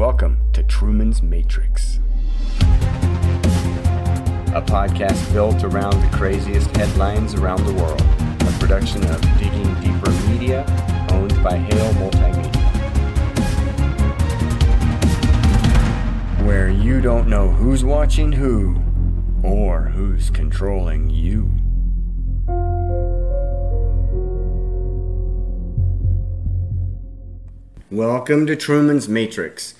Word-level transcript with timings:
Welcome 0.00 0.40
to 0.54 0.62
Truman's 0.62 1.20
Matrix, 1.20 2.00
a 2.62 2.64
podcast 4.64 5.30
built 5.34 5.62
around 5.62 6.00
the 6.00 6.08
craziest 6.16 6.74
headlines 6.74 7.34
around 7.34 7.66
the 7.66 7.74
world. 7.74 8.00
A 8.00 8.56
production 8.58 9.04
of 9.04 9.20
Digging 9.38 9.74
Deeper 9.82 10.10
Media, 10.30 10.64
owned 11.10 11.34
by 11.44 11.58
Hale 11.58 11.92
Multimedia. 11.92 12.56
Where 16.46 16.70
you 16.70 17.02
don't 17.02 17.28
know 17.28 17.50
who's 17.50 17.84
watching 17.84 18.32
who, 18.32 18.80
or 19.42 19.82
who's 19.82 20.30
controlling 20.30 21.10
you. 21.10 21.50
Welcome 27.90 28.46
to 28.46 28.56
Truman's 28.56 29.06
Matrix. 29.06 29.74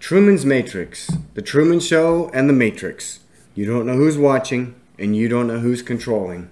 Truman's 0.00 0.46
Matrix, 0.46 1.08
The 1.34 1.42
Truman 1.42 1.78
Show 1.78 2.30
and 2.30 2.48
The 2.48 2.54
Matrix. 2.54 3.20
You 3.54 3.66
don't 3.66 3.84
know 3.84 3.96
who's 3.96 4.16
watching, 4.16 4.74
and 4.98 5.14
you 5.14 5.28
don't 5.28 5.46
know 5.46 5.58
who's 5.58 5.82
controlling. 5.82 6.50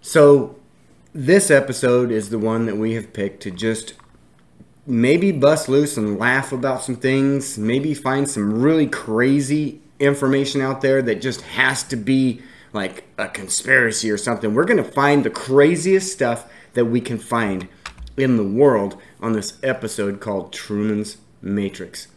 So, 0.00 0.56
this 1.12 1.50
episode 1.50 2.12
is 2.12 2.30
the 2.30 2.38
one 2.38 2.66
that 2.66 2.76
we 2.76 2.94
have 2.94 3.12
picked 3.12 3.42
to 3.42 3.50
just 3.50 3.94
maybe 4.86 5.32
bust 5.32 5.68
loose 5.68 5.96
and 5.96 6.16
laugh 6.16 6.52
about 6.52 6.84
some 6.84 6.94
things, 6.94 7.58
maybe 7.58 7.92
find 7.94 8.30
some 8.30 8.62
really 8.62 8.86
crazy 8.86 9.80
information 9.98 10.60
out 10.60 10.82
there 10.82 11.02
that 11.02 11.20
just 11.20 11.40
has 11.40 11.82
to 11.82 11.96
be 11.96 12.40
like 12.72 13.08
a 13.18 13.26
conspiracy 13.26 14.08
or 14.08 14.16
something. 14.16 14.54
We're 14.54 14.64
going 14.64 14.82
to 14.82 14.90
find 14.90 15.24
the 15.24 15.30
craziest 15.30 16.12
stuff 16.12 16.46
that 16.74 16.84
we 16.84 17.00
can 17.00 17.18
find 17.18 17.68
in 18.16 18.36
the 18.36 18.44
world 18.44 18.96
on 19.20 19.32
this 19.32 19.58
episode 19.64 20.20
called 20.20 20.52
Truman's 20.52 21.16
Matrix. 21.44 22.08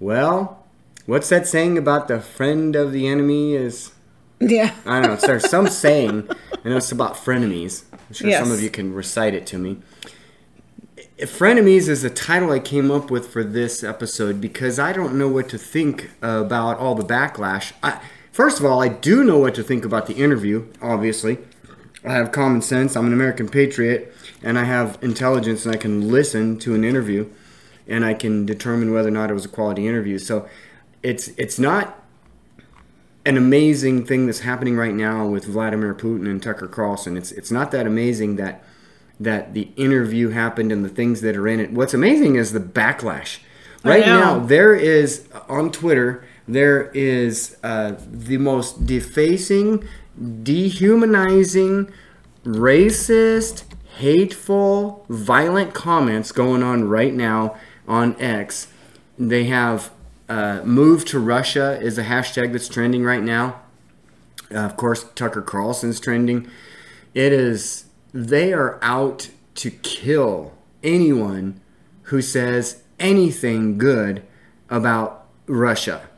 Well, 0.00 0.64
what's 1.06 1.28
that 1.28 1.46
saying 1.46 1.78
about 1.78 2.08
the 2.08 2.20
friend 2.20 2.74
of 2.74 2.92
the 2.92 3.06
enemy 3.06 3.54
is 3.54 3.92
Yeah. 4.40 4.74
I 4.84 5.00
don't 5.00 5.10
know. 5.10 5.16
There's 5.16 5.48
some 5.48 5.68
saying, 5.84 6.28
I 6.64 6.68
know 6.68 6.76
it's 6.76 6.92
about 6.92 7.14
frenemies. 7.14 7.84
I'm 7.92 8.14
sure 8.14 8.32
some 8.32 8.50
of 8.50 8.60
you 8.62 8.70
can 8.70 8.92
recite 8.92 9.34
it 9.34 9.46
to 9.46 9.58
me. 9.58 9.78
Frenemies 11.20 11.88
is 11.88 12.02
the 12.02 12.10
title 12.10 12.50
I 12.50 12.58
came 12.58 12.90
up 12.90 13.10
with 13.10 13.28
for 13.28 13.44
this 13.44 13.84
episode 13.84 14.40
because 14.40 14.80
I 14.80 14.92
don't 14.92 15.16
know 15.16 15.28
what 15.28 15.48
to 15.50 15.58
think 15.58 16.10
about 16.20 16.78
all 16.78 16.96
the 16.96 17.04
backlash. 17.04 17.72
I, 17.80 18.00
first 18.32 18.58
of 18.58 18.66
all, 18.66 18.82
I 18.82 18.88
do 18.88 19.22
know 19.22 19.38
what 19.38 19.54
to 19.54 19.62
think 19.62 19.84
about 19.84 20.06
the 20.06 20.14
interview, 20.14 20.66
obviously. 20.82 21.38
I 22.04 22.14
have 22.14 22.32
common 22.32 22.60
sense, 22.60 22.96
I'm 22.96 23.06
an 23.06 23.12
American 23.12 23.48
patriot, 23.48 24.12
and 24.42 24.58
I 24.58 24.64
have 24.64 24.98
intelligence, 25.00 25.64
and 25.64 25.72
I 25.72 25.78
can 25.78 26.08
listen 26.08 26.58
to 26.60 26.74
an 26.74 26.82
interview 26.82 27.30
and 27.92 28.04
I 28.06 28.14
can 28.14 28.46
determine 28.46 28.92
whether 28.92 29.08
or 29.08 29.12
not 29.12 29.30
it 29.30 29.34
was 29.34 29.44
a 29.44 29.48
quality 29.48 29.86
interview. 29.86 30.18
So 30.18 30.48
it's 31.02 31.28
it's 31.36 31.58
not 31.58 32.02
an 33.24 33.36
amazing 33.36 34.06
thing 34.06 34.26
that's 34.26 34.40
happening 34.40 34.76
right 34.76 34.94
now 34.94 35.26
with 35.26 35.44
Vladimir 35.44 35.94
Putin 35.94 36.26
and 36.26 36.42
Tucker 36.42 36.66
Carlson. 36.66 37.16
It's 37.16 37.30
it's 37.32 37.50
not 37.50 37.70
that 37.72 37.86
amazing 37.86 38.36
that 38.36 38.64
that 39.20 39.52
the 39.52 39.68
interview 39.76 40.30
happened 40.30 40.72
and 40.72 40.84
the 40.84 40.88
things 40.88 41.20
that 41.20 41.36
are 41.36 41.46
in 41.46 41.60
it. 41.60 41.70
What's 41.70 41.94
amazing 41.94 42.36
is 42.36 42.52
the 42.52 42.60
backlash. 42.60 43.38
Right 43.84 44.06
now, 44.06 44.38
there 44.38 44.74
is 44.74 45.28
on 45.48 45.72
Twitter 45.72 46.24
there 46.48 46.90
is 46.90 47.56
uh, 47.62 47.94
the 48.10 48.38
most 48.38 48.86
defacing, 48.86 49.86
dehumanizing, 50.42 51.92
racist, 52.44 53.64
hateful, 53.96 55.04
violent 55.08 55.74
comments 55.74 56.32
going 56.32 56.62
on 56.62 56.84
right 56.84 57.14
now 57.14 57.56
on 57.86 58.20
X. 58.20 58.68
They 59.18 59.44
have 59.44 59.90
uh, 60.28 60.62
"Move 60.64 61.04
to 61.06 61.18
Russia" 61.18 61.78
is 61.80 61.98
a 61.98 62.04
hashtag 62.04 62.52
that's 62.52 62.68
trending 62.68 63.04
right 63.04 63.22
now. 63.22 63.60
Uh, 64.50 64.58
of 64.58 64.76
course, 64.76 65.04
Tucker 65.14 65.42
Carlson's 65.42 66.00
trending. 66.00 66.48
It 67.14 67.32
is 67.32 67.84
they 68.12 68.52
are 68.52 68.78
out 68.82 69.30
to 69.56 69.70
kill 69.70 70.52
anyone 70.82 71.60
who 72.04 72.20
says 72.22 72.82
anything 72.98 73.78
good 73.78 74.22
about 74.68 75.26
Russia. 75.46 76.08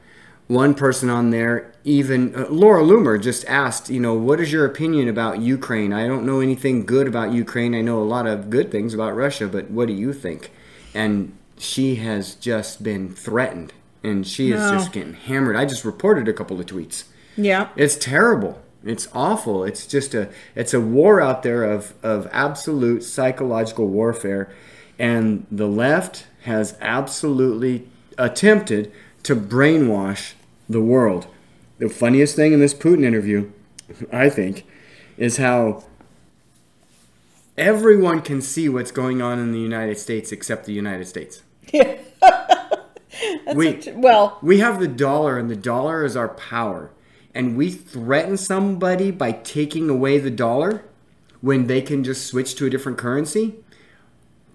One 0.47 0.75
person 0.75 1.09
on 1.09 1.31
there, 1.31 1.72
even 1.84 2.34
uh, 2.34 2.47
Laura 2.50 2.83
Loomer, 2.83 3.21
just 3.21 3.44
asked, 3.47 3.88
you 3.88 4.00
know, 4.00 4.15
what 4.15 4.41
is 4.41 4.53
your 4.53 4.67
opinion 4.67 5.09
about 5.09 5.41
Ukraine? 5.41 5.93
I 5.93 6.06
don't 6.06 6.27
know 6.27 6.41
anything 6.41 6.84
good 6.84 7.06
about 7.06 7.33
Ukraine. 7.33 7.75
I 7.75 7.81
know 7.81 8.00
a 8.00 8.05
lot 8.05 8.27
of 8.27 8.50
good 8.50 8.71
things 8.71 8.93
about 8.93 9.17
Russia, 9.17 9.49
but 9.49 9.71
what 9.71 9.88
do 9.88 9.94
you 9.94 10.12
think? 10.12 10.50
And 10.94 11.37
she 11.64 11.97
has 11.97 12.34
just 12.34 12.82
been 12.82 13.08
threatened, 13.08 13.72
and 14.02 14.26
she 14.26 14.52
is 14.52 14.60
No. 14.60 14.72
just 14.72 14.92
getting 14.92 15.14
hammered. 15.14 15.56
I 15.56 15.64
just 15.64 15.84
reported 15.84 16.28
a 16.28 16.32
couple 16.32 16.60
of 16.60 16.66
tweets. 16.66 17.04
Yeah. 17.36 17.69
It's 17.76 17.97
terrible. 17.97 18.60
It's 18.84 19.08
awful. 19.14 19.64
It's 19.64 19.86
just 19.86 20.14
a 20.14 20.28
it's 20.54 20.75
a 20.75 20.80
war 20.80 21.20
out 21.20 21.42
there 21.42 21.64
of 21.64 21.94
of 22.02 22.28
absolute 22.30 23.02
psychological 23.02 23.88
warfare 23.88 24.50
and 24.98 25.47
the 25.50 25.66
left 25.66 26.26
has 26.42 26.76
absolutely 26.80 27.88
attempted 28.19 28.92
to 29.25 29.34
brainwash 29.34 30.34
the 30.69 30.81
world. 30.82 31.26
The 31.78 31.88
funniest 31.88 32.36
thing 32.36 32.52
in 32.52 32.60
this 32.60 32.75
Putin 32.75 33.02
interview, 33.04 33.50
I 34.12 34.28
think, 34.28 34.64
is 35.16 35.38
how 35.38 35.82
everyone 37.56 38.20
can 38.20 38.41
see 38.42 38.69
what's 38.69 38.91
going 38.91 39.22
on 39.22 39.38
in 39.38 39.52
the 39.52 39.58
United 39.58 39.98
States 39.98 40.31
except 40.31 40.66
the 40.66 40.72
United 40.72 41.06
States. 41.06 41.42
Yeah. 43.47 43.55
we, 43.55 43.81
well, 43.95 44.39
we 44.43 44.59
have 44.59 44.81
the 44.81 44.89
dollar, 44.89 45.39
and 45.39 45.49
the 45.51 45.57
dollar 45.57 46.05
is 46.05 46.17
our 46.17 46.29
power. 46.29 46.91
And 47.35 47.57
we 47.57 47.71
threaten 47.71 48.37
somebody 48.37 49.11
by 49.11 49.33
taking 49.33 49.89
away 49.91 50.19
the 50.19 50.31
dollar 50.31 50.85
when 51.41 51.67
they 51.67 51.83
can 51.83 52.03
just 52.03 52.27
switch 52.27 52.55
to 52.57 52.67
a 52.67 52.71
different 52.71 52.99
currency. 52.99 53.57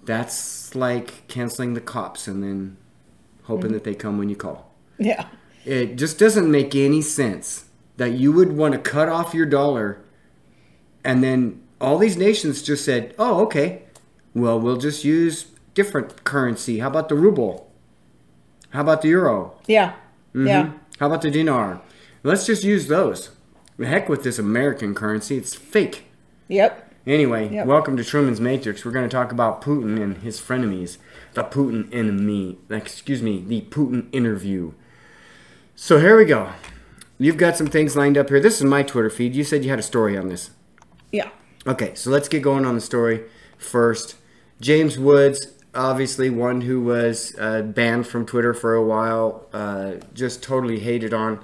That's 0.05 0.75
like 0.75 1.27
canceling 1.27 1.73
the 1.73 1.81
cops 1.81 2.27
and 2.27 2.41
then 2.41 2.77
hoping 3.43 3.71
that 3.73 3.83
they 3.83 3.95
come 3.95 4.17
when 4.17 4.29
you 4.29 4.35
call. 4.35 4.73
yeah. 4.97 5.27
It 5.65 5.97
just 5.97 6.17
doesn't 6.17 6.49
make 6.49 6.73
any 6.73 7.01
sense 7.01 7.65
that 7.97 8.11
you 8.13 8.31
would 8.31 8.53
want 8.53 8.73
to 8.73 8.79
cut 8.79 9.09
off 9.09 9.33
your 9.33 9.45
dollar 9.45 10.01
and 11.03 11.23
then 11.23 11.61
all 11.81 11.97
these 11.97 12.17
nations 12.17 12.61
just 12.61 12.83
said, 12.85 13.13
oh, 13.17 13.41
okay, 13.43 13.83
well, 14.33 14.59
we'll 14.59 14.77
just 14.77 15.03
use 15.03 15.47
different 15.73 16.23
currency. 16.23 16.79
How 16.79 16.87
about 16.87 17.09
the 17.09 17.15
ruble? 17.15 17.71
How 18.71 18.81
about 18.81 19.01
the 19.01 19.09
euro? 19.09 19.55
Yeah. 19.67 19.91
Mm-hmm. 20.33 20.47
Yeah. 20.47 20.71
How 20.99 21.07
about 21.07 21.21
the 21.21 21.31
dinar? 21.31 21.81
Let's 22.23 22.45
just 22.45 22.63
use 22.63 22.87
those. 22.87 23.31
The 23.77 23.87
heck 23.87 24.09
with 24.09 24.23
this 24.23 24.37
American 24.37 24.93
currency. 24.93 25.37
It's 25.37 25.55
fake. 25.55 26.05
Yep. 26.49 26.85
Anyway, 27.07 27.49
Yep. 27.51 27.65
welcome 27.65 27.97
to 27.97 28.03
Truman's 28.03 28.41
Matrix. 28.41 28.83
We're 28.85 28.91
going 28.91 29.07
to 29.07 29.15
talk 29.15 29.31
about 29.31 29.61
Putin 29.61 30.01
and 30.01 30.17
his 30.17 30.39
frenemies. 30.39 30.97
The 31.33 31.43
Putin 31.43 31.87
enemy. 31.93 32.57
Excuse 32.69 33.21
me, 33.21 33.43
the 33.45 33.61
Putin 33.61 34.07
interview. 34.11 34.73
So 35.75 35.97
here 35.99 36.17
we 36.17 36.25
go. 36.25 36.49
You've 37.17 37.37
got 37.37 37.55
some 37.57 37.67
things 37.67 37.95
lined 37.95 38.17
up 38.17 38.29
here. 38.29 38.39
This 38.39 38.57
is 38.57 38.63
my 38.63 38.83
Twitter 38.83 39.09
feed. 39.09 39.33
You 39.35 39.43
said 39.43 39.63
you 39.63 39.69
had 39.69 39.79
a 39.79 39.83
story 39.83 40.17
on 40.17 40.27
this. 40.29 40.51
Yeah. 41.11 41.29
Okay, 41.65 41.95
so 41.95 42.09
let's 42.09 42.27
get 42.27 42.41
going 42.43 42.65
on 42.65 42.75
the 42.75 42.81
story 42.81 43.23
first. 43.57 44.15
James 44.61 44.99
Woods, 44.99 45.47
obviously 45.73 46.29
one 46.29 46.61
who 46.61 46.81
was 46.81 47.35
uh, 47.39 47.61
banned 47.61 48.07
from 48.07 48.25
Twitter 48.25 48.53
for 48.53 48.75
a 48.75 48.83
while, 48.83 49.47
uh, 49.53 49.93
just 50.13 50.43
totally 50.43 50.79
hated 50.79 51.13
on. 51.13 51.43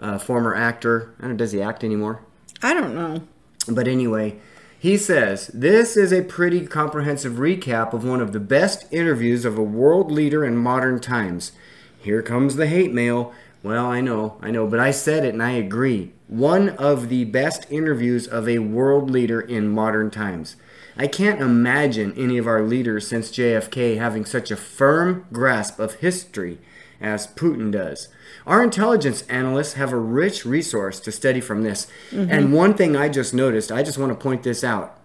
Uh, 0.00 0.18
former 0.18 0.54
actor. 0.54 1.14
I 1.18 1.24
don't 1.24 1.32
know, 1.32 1.36
does 1.36 1.52
he 1.52 1.60
act 1.60 1.84
anymore? 1.84 2.22
I 2.62 2.72
don't 2.72 2.94
know. 2.94 3.22
But 3.68 3.86
anyway, 3.86 4.38
he 4.78 4.96
says 4.96 5.48
this 5.48 5.94
is 5.94 6.10
a 6.10 6.22
pretty 6.22 6.66
comprehensive 6.66 7.34
recap 7.34 7.92
of 7.92 8.02
one 8.02 8.22
of 8.22 8.32
the 8.32 8.40
best 8.40 8.90
interviews 8.90 9.44
of 9.44 9.58
a 9.58 9.62
world 9.62 10.10
leader 10.10 10.42
in 10.42 10.56
modern 10.56 11.00
times. 11.00 11.52
Here 11.98 12.22
comes 12.22 12.56
the 12.56 12.66
hate 12.66 12.94
mail. 12.94 13.34
Well, 13.62 13.86
I 13.86 14.00
know, 14.00 14.38
I 14.40 14.50
know, 14.50 14.66
but 14.66 14.80
I 14.80 14.90
said 14.90 15.22
it 15.22 15.34
and 15.34 15.42
I 15.42 15.50
agree. 15.50 16.12
One 16.28 16.70
of 16.70 17.10
the 17.10 17.24
best 17.26 17.70
interviews 17.70 18.26
of 18.26 18.48
a 18.48 18.60
world 18.60 19.10
leader 19.10 19.42
in 19.42 19.68
modern 19.68 20.10
times. 20.10 20.56
I 21.00 21.06
can't 21.06 21.40
imagine 21.40 22.12
any 22.14 22.36
of 22.36 22.46
our 22.46 22.60
leaders 22.60 23.08
since 23.08 23.30
JFK 23.30 23.96
having 23.96 24.26
such 24.26 24.50
a 24.50 24.56
firm 24.56 25.24
grasp 25.32 25.80
of 25.80 25.94
history 25.94 26.58
as 27.00 27.26
Putin 27.26 27.72
does. 27.72 28.08
Our 28.46 28.62
intelligence 28.62 29.22
analysts 29.22 29.72
have 29.72 29.94
a 29.94 29.98
rich 29.98 30.44
resource 30.44 31.00
to 31.00 31.10
study 31.10 31.40
from 31.40 31.62
this. 31.62 31.86
Mm-hmm. 32.10 32.30
And 32.30 32.52
one 32.52 32.74
thing 32.74 32.96
I 32.96 33.08
just 33.08 33.32
noticed, 33.32 33.72
I 33.72 33.82
just 33.82 33.96
want 33.96 34.12
to 34.12 34.22
point 34.22 34.42
this 34.42 34.62
out. 34.62 35.00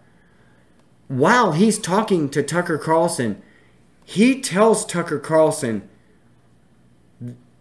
While 1.08 1.54
he's 1.54 1.80
talking 1.80 2.28
to 2.32 2.44
Tucker 2.44 2.78
Carlson, 2.78 3.42
he 4.04 4.42
tells 4.42 4.86
Tucker 4.86 5.18
Carlson 5.18 5.88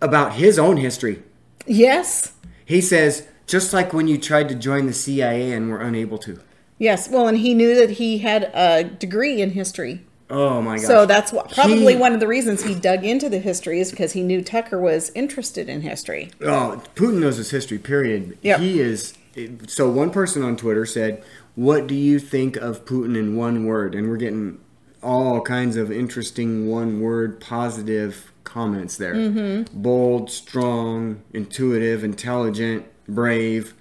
about 0.02 0.32
his 0.32 0.58
own 0.58 0.78
history. 0.78 1.22
Yes. 1.66 2.32
He 2.64 2.80
says, 2.80 3.28
just 3.46 3.72
like 3.72 3.92
when 3.92 4.08
you 4.08 4.18
tried 4.18 4.48
to 4.48 4.56
join 4.56 4.86
the 4.86 4.92
CIA 4.92 5.52
and 5.52 5.70
were 5.70 5.80
unable 5.80 6.18
to. 6.18 6.40
Yes. 6.78 7.08
Well, 7.08 7.28
and 7.28 7.38
he 7.38 7.54
knew 7.54 7.74
that 7.76 7.90
he 7.90 8.18
had 8.18 8.44
a 8.54 8.84
degree 8.84 9.40
in 9.40 9.50
history. 9.50 10.04
Oh 10.30 10.62
my 10.62 10.76
gosh. 10.76 10.86
So 10.86 11.06
that's 11.06 11.32
what, 11.32 11.52
probably 11.52 11.94
He- 11.94 12.00
one 12.00 12.12
of 12.14 12.20
the 12.20 12.26
reasons 12.26 12.62
he 12.64 12.74
dug 12.74 13.04
into 13.04 13.28
the 13.28 13.38
history 13.38 13.78
is 13.80 13.90
because 13.90 14.12
he 14.12 14.22
knew 14.22 14.42
Tucker 14.42 14.80
was 14.80 15.12
interested 15.14 15.68
in 15.68 15.82
history. 15.82 16.30
Oh, 16.40 16.82
Putin 16.94 17.20
knows 17.20 17.36
his 17.36 17.50
history. 17.50 17.78
Period. 17.78 18.38
Yep. 18.42 18.60
He 18.60 18.80
is. 18.80 19.14
So 19.66 19.90
one 19.90 20.10
person 20.10 20.42
on 20.42 20.56
Twitter 20.56 20.86
said, 20.86 21.22
"What 21.56 21.86
do 21.86 21.94
you 21.94 22.18
think 22.18 22.56
of 22.56 22.84
Putin 22.86 23.16
in 23.16 23.36
one 23.36 23.66
word?" 23.66 23.94
And 23.94 24.08
we're 24.08 24.16
getting 24.16 24.58
all 25.02 25.42
kinds 25.42 25.76
of 25.76 25.92
interesting 25.92 26.66
one-word 26.68 27.38
positive 27.38 28.32
comments 28.44 28.96
there. 28.96 29.14
Mm-hmm. 29.14 29.82
Bold, 29.82 30.30
strong, 30.30 31.20
intuitive, 31.34 32.02
intelligent, 32.02 32.86
brave. 33.06 33.74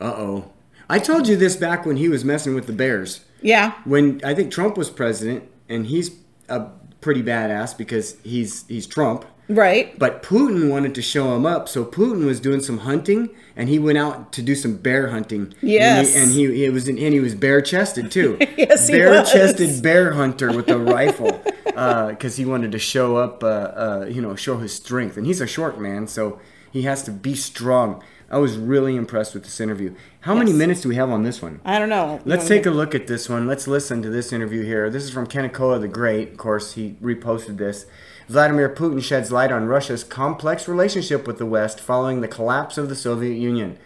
Uh 0.00 0.14
oh. 0.16 0.50
I 0.88 0.98
told 0.98 1.28
you 1.28 1.36
this 1.36 1.56
back 1.56 1.86
when 1.86 1.96
he 1.96 2.08
was 2.08 2.24
messing 2.24 2.54
with 2.54 2.66
the 2.66 2.72
Bears. 2.72 3.24
Yeah. 3.40 3.74
When 3.84 4.20
I 4.24 4.34
think 4.34 4.52
Trump 4.52 4.76
was 4.76 4.90
president, 4.90 5.44
and 5.68 5.86
he's 5.86 6.10
a 6.48 6.66
pretty 7.00 7.22
badass 7.22 7.76
because 7.76 8.16
he's 8.22 8.66
he's 8.66 8.86
Trump. 8.86 9.24
Right. 9.48 9.98
But 9.98 10.22
Putin 10.22 10.70
wanted 10.70 10.94
to 10.94 11.02
show 11.02 11.36
him 11.36 11.44
up, 11.44 11.68
so 11.68 11.84
Putin 11.84 12.24
was 12.24 12.40
doing 12.40 12.60
some 12.60 12.78
hunting, 12.78 13.28
and 13.54 13.68
he 13.68 13.78
went 13.78 13.98
out 13.98 14.32
to 14.32 14.42
do 14.42 14.54
some 14.54 14.76
bear 14.78 15.08
hunting. 15.08 15.52
Yes. 15.60 16.16
and 16.16 16.30
he, 16.30 16.46
and 16.46 16.54
he 16.54 16.64
it 16.64 16.72
was 16.72 16.88
and 16.88 16.98
he 16.98 17.20
was 17.20 17.34
bare 17.34 17.60
chested 17.60 18.10
too. 18.10 18.38
Yes, 18.56 18.90
bare 18.90 19.22
chested 19.24 19.82
bear 19.82 20.12
hunter 20.12 20.52
with 20.54 20.68
a 20.68 20.78
rifle, 20.78 21.42
because 21.64 22.36
he 22.36 22.44
wanted 22.44 22.72
to 22.72 22.78
show 22.78 23.16
up, 23.16 23.42
uh, 23.42 23.46
uh, 23.46 24.06
you 24.08 24.22
know, 24.22 24.34
show 24.36 24.58
his 24.58 24.72
strength. 24.72 25.16
And 25.16 25.26
he's 25.26 25.40
a 25.40 25.46
short 25.46 25.78
man, 25.78 26.06
so 26.06 26.40
he 26.72 26.82
has 26.82 27.02
to 27.02 27.10
be 27.10 27.34
strong. 27.34 28.02
I 28.34 28.38
was 28.38 28.58
really 28.58 28.96
impressed 28.96 29.32
with 29.32 29.44
this 29.44 29.60
interview. 29.60 29.94
How 30.22 30.34
many 30.34 30.52
minutes 30.52 30.80
do 30.80 30.88
we 30.88 30.96
have 30.96 31.08
on 31.08 31.22
this 31.22 31.40
one? 31.40 31.60
I 31.64 31.78
don't 31.78 31.88
know. 31.88 32.20
Let's 32.24 32.48
take 32.48 32.66
a 32.66 32.70
look 32.72 32.92
at 32.92 33.06
this 33.06 33.28
one. 33.28 33.46
Let's 33.46 33.68
listen 33.68 34.02
to 34.02 34.10
this 34.10 34.32
interview 34.32 34.64
here. 34.64 34.90
This 34.90 35.04
is 35.04 35.12
from 35.12 35.28
Kanekoa 35.28 35.80
the 35.80 35.86
Great. 35.86 36.32
Of 36.32 36.36
course, 36.36 36.72
he 36.72 36.96
reposted 37.00 37.58
this. 37.58 37.86
Vladimir 38.26 38.68
Putin 38.68 39.00
sheds 39.00 39.30
light 39.30 39.52
on 39.52 39.66
Russia's 39.66 40.02
complex 40.02 40.66
relationship 40.66 41.28
with 41.28 41.38
the 41.38 41.46
West 41.46 41.78
following 41.78 42.22
the 42.22 42.26
collapse 42.26 42.76
of 42.76 42.88
the 42.88 42.96
Soviet 42.96 43.36
Union. 43.36 43.78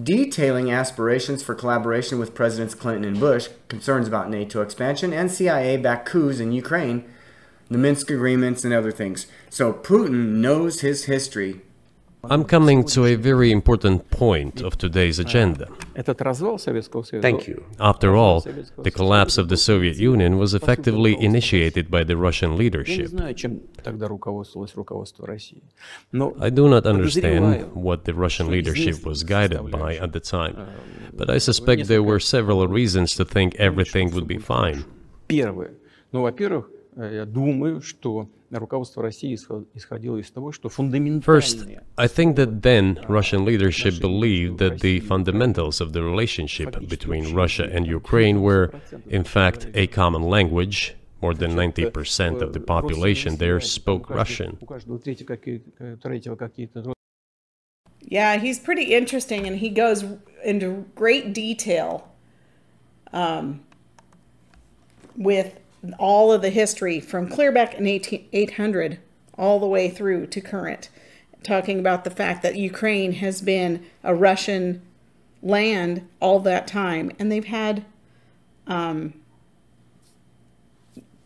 Detailing 0.00 0.70
aspirations 0.70 1.42
for 1.42 1.56
collaboration 1.56 2.20
with 2.20 2.36
Presidents 2.36 2.76
Clinton 2.76 3.04
and 3.04 3.18
Bush, 3.18 3.48
concerns 3.66 4.06
about 4.06 4.30
NATO 4.30 4.62
expansion, 4.62 5.12
and 5.12 5.28
CIA 5.28 5.76
backed 5.76 6.08
coups 6.08 6.38
in 6.38 6.52
Ukraine, 6.52 7.04
the 7.68 7.78
Minsk 7.78 8.12
agreements, 8.12 8.62
and 8.62 8.72
other 8.72 8.92
things. 8.92 9.26
So 9.50 9.72
Putin 9.72 10.34
knows 10.34 10.82
his 10.82 11.06
history. 11.06 11.62
I'm 12.30 12.44
coming 12.44 12.84
to 12.94 13.04
a 13.06 13.16
very 13.16 13.50
important 13.50 14.08
point 14.10 14.60
of 14.62 14.78
today's 14.78 15.18
agenda. 15.18 15.66
Thank 17.20 17.48
you. 17.48 17.64
After 17.80 18.14
all, 18.14 18.40
the 18.78 18.90
collapse 18.92 19.38
of 19.38 19.48
the 19.48 19.56
Soviet 19.56 19.96
Union 19.96 20.38
was 20.38 20.54
effectively 20.54 21.16
initiated 21.20 21.90
by 21.90 22.04
the 22.04 22.16
Russian 22.16 22.56
leadership. 22.56 23.12
I 26.40 26.50
do 26.50 26.68
not 26.68 26.86
understand 26.86 27.44
what 27.74 28.04
the 28.04 28.14
Russian 28.14 28.46
leadership 28.50 29.04
was 29.04 29.24
guided 29.24 29.70
by 29.72 29.96
at 29.96 30.12
the 30.12 30.20
time, 30.20 30.54
but 31.12 31.28
I 31.28 31.38
suspect 31.38 31.88
there 31.88 32.04
were 32.04 32.20
several 32.20 32.68
reasons 32.68 33.16
to 33.16 33.24
think 33.24 33.56
everything 33.56 34.12
would 34.14 34.28
be 34.28 34.38
fine 34.38 34.84
Первое. 38.51 38.51
Ну, 38.51 38.59
во-первых, 38.59 38.59
э, 38.59 38.59
я 38.59 38.59
думаю, 38.59 38.59
что 38.59 38.59
руководство 38.59 39.03
России 39.03 39.33
исход- 39.35 39.67
исходило 39.73 40.17
из 40.17 40.31
того, 40.31 40.51
что 40.51 40.67
First, 40.69 40.75
фундаментальные 40.75 41.83
I 41.95 42.07
think 42.07 42.35
that 42.35 42.61
then 42.61 42.97
Russian 43.07 43.45
leadership 43.45 43.99
believed 43.99 44.57
that 44.57 44.79
the 44.79 44.99
fundamentals 45.01 45.81
of 45.81 45.91
the 45.91 46.01
relationship 46.01 46.71
between 46.87 47.33
Russia 47.33 47.65
and 47.65 47.85
Ukraine 47.85 48.41
were, 48.41 48.71
in 49.07 49.23
fact, 49.23 49.69
a 49.75 49.87
common 49.87 50.23
language. 50.23 50.95
More 51.19 51.33
than 51.33 51.55
90% 51.55 52.41
of 52.43 52.53
the 52.53 52.59
population 52.59 53.37
there 53.37 53.59
spoke 53.59 54.07
Russian. 54.09 54.57
У 54.61 54.65
каждого 54.67 54.99
третьего 54.99 55.27
какие- 55.27 55.63
э, 55.79 55.97
третьего 56.01 56.35
какие-то 56.35 56.93
Yeah, 58.09 58.37
he's 58.41 58.57
pretty 58.59 58.93
interesting, 58.93 59.45
and 59.47 59.57
he 59.59 59.69
goes 59.69 60.05
into 60.45 60.85
great 60.95 61.33
detail 61.33 62.03
um, 63.11 63.61
with 65.17 65.59
all 65.98 66.32
of 66.32 66.42
the 66.42 66.50
history 66.50 67.00
from 67.00 67.28
clear 67.28 67.52
back 67.52 67.74
in 67.74 67.86
18, 67.86 68.28
800 68.32 68.98
all 69.36 69.58
the 69.58 69.66
way 69.66 69.88
through 69.88 70.26
to 70.26 70.40
current, 70.40 70.88
talking 71.42 71.78
about 71.78 72.04
the 72.04 72.10
fact 72.10 72.42
that 72.42 72.56
Ukraine 72.56 73.12
has 73.14 73.40
been 73.40 73.84
a 74.04 74.14
Russian 74.14 74.82
land 75.42 76.06
all 76.20 76.38
that 76.40 76.66
time, 76.66 77.10
and 77.18 77.32
they've 77.32 77.44
had 77.44 77.84
um, 78.66 79.14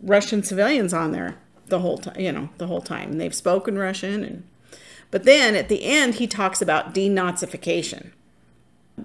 Russian 0.01 0.43
civilians 0.43 0.95
on 0.95 1.13
there 1.13 1.37
the 1.67 1.81
whole 1.81 1.99
time, 1.99 2.19
you 2.19 2.33
know, 2.33 2.49
the 2.59 2.69
whole 2.69 2.81
time, 2.81 3.13
and 3.13 3.21
they've 3.21 3.35
spoken 3.35 3.77
Russian 3.77 4.25
and 4.25 4.45
but 5.11 5.25
then 5.25 5.55
at 5.55 5.69
the 5.69 5.85
end, 5.85 6.17
he 6.17 6.27
talks 6.27 6.61
about 6.61 6.95
denazification 6.95 8.11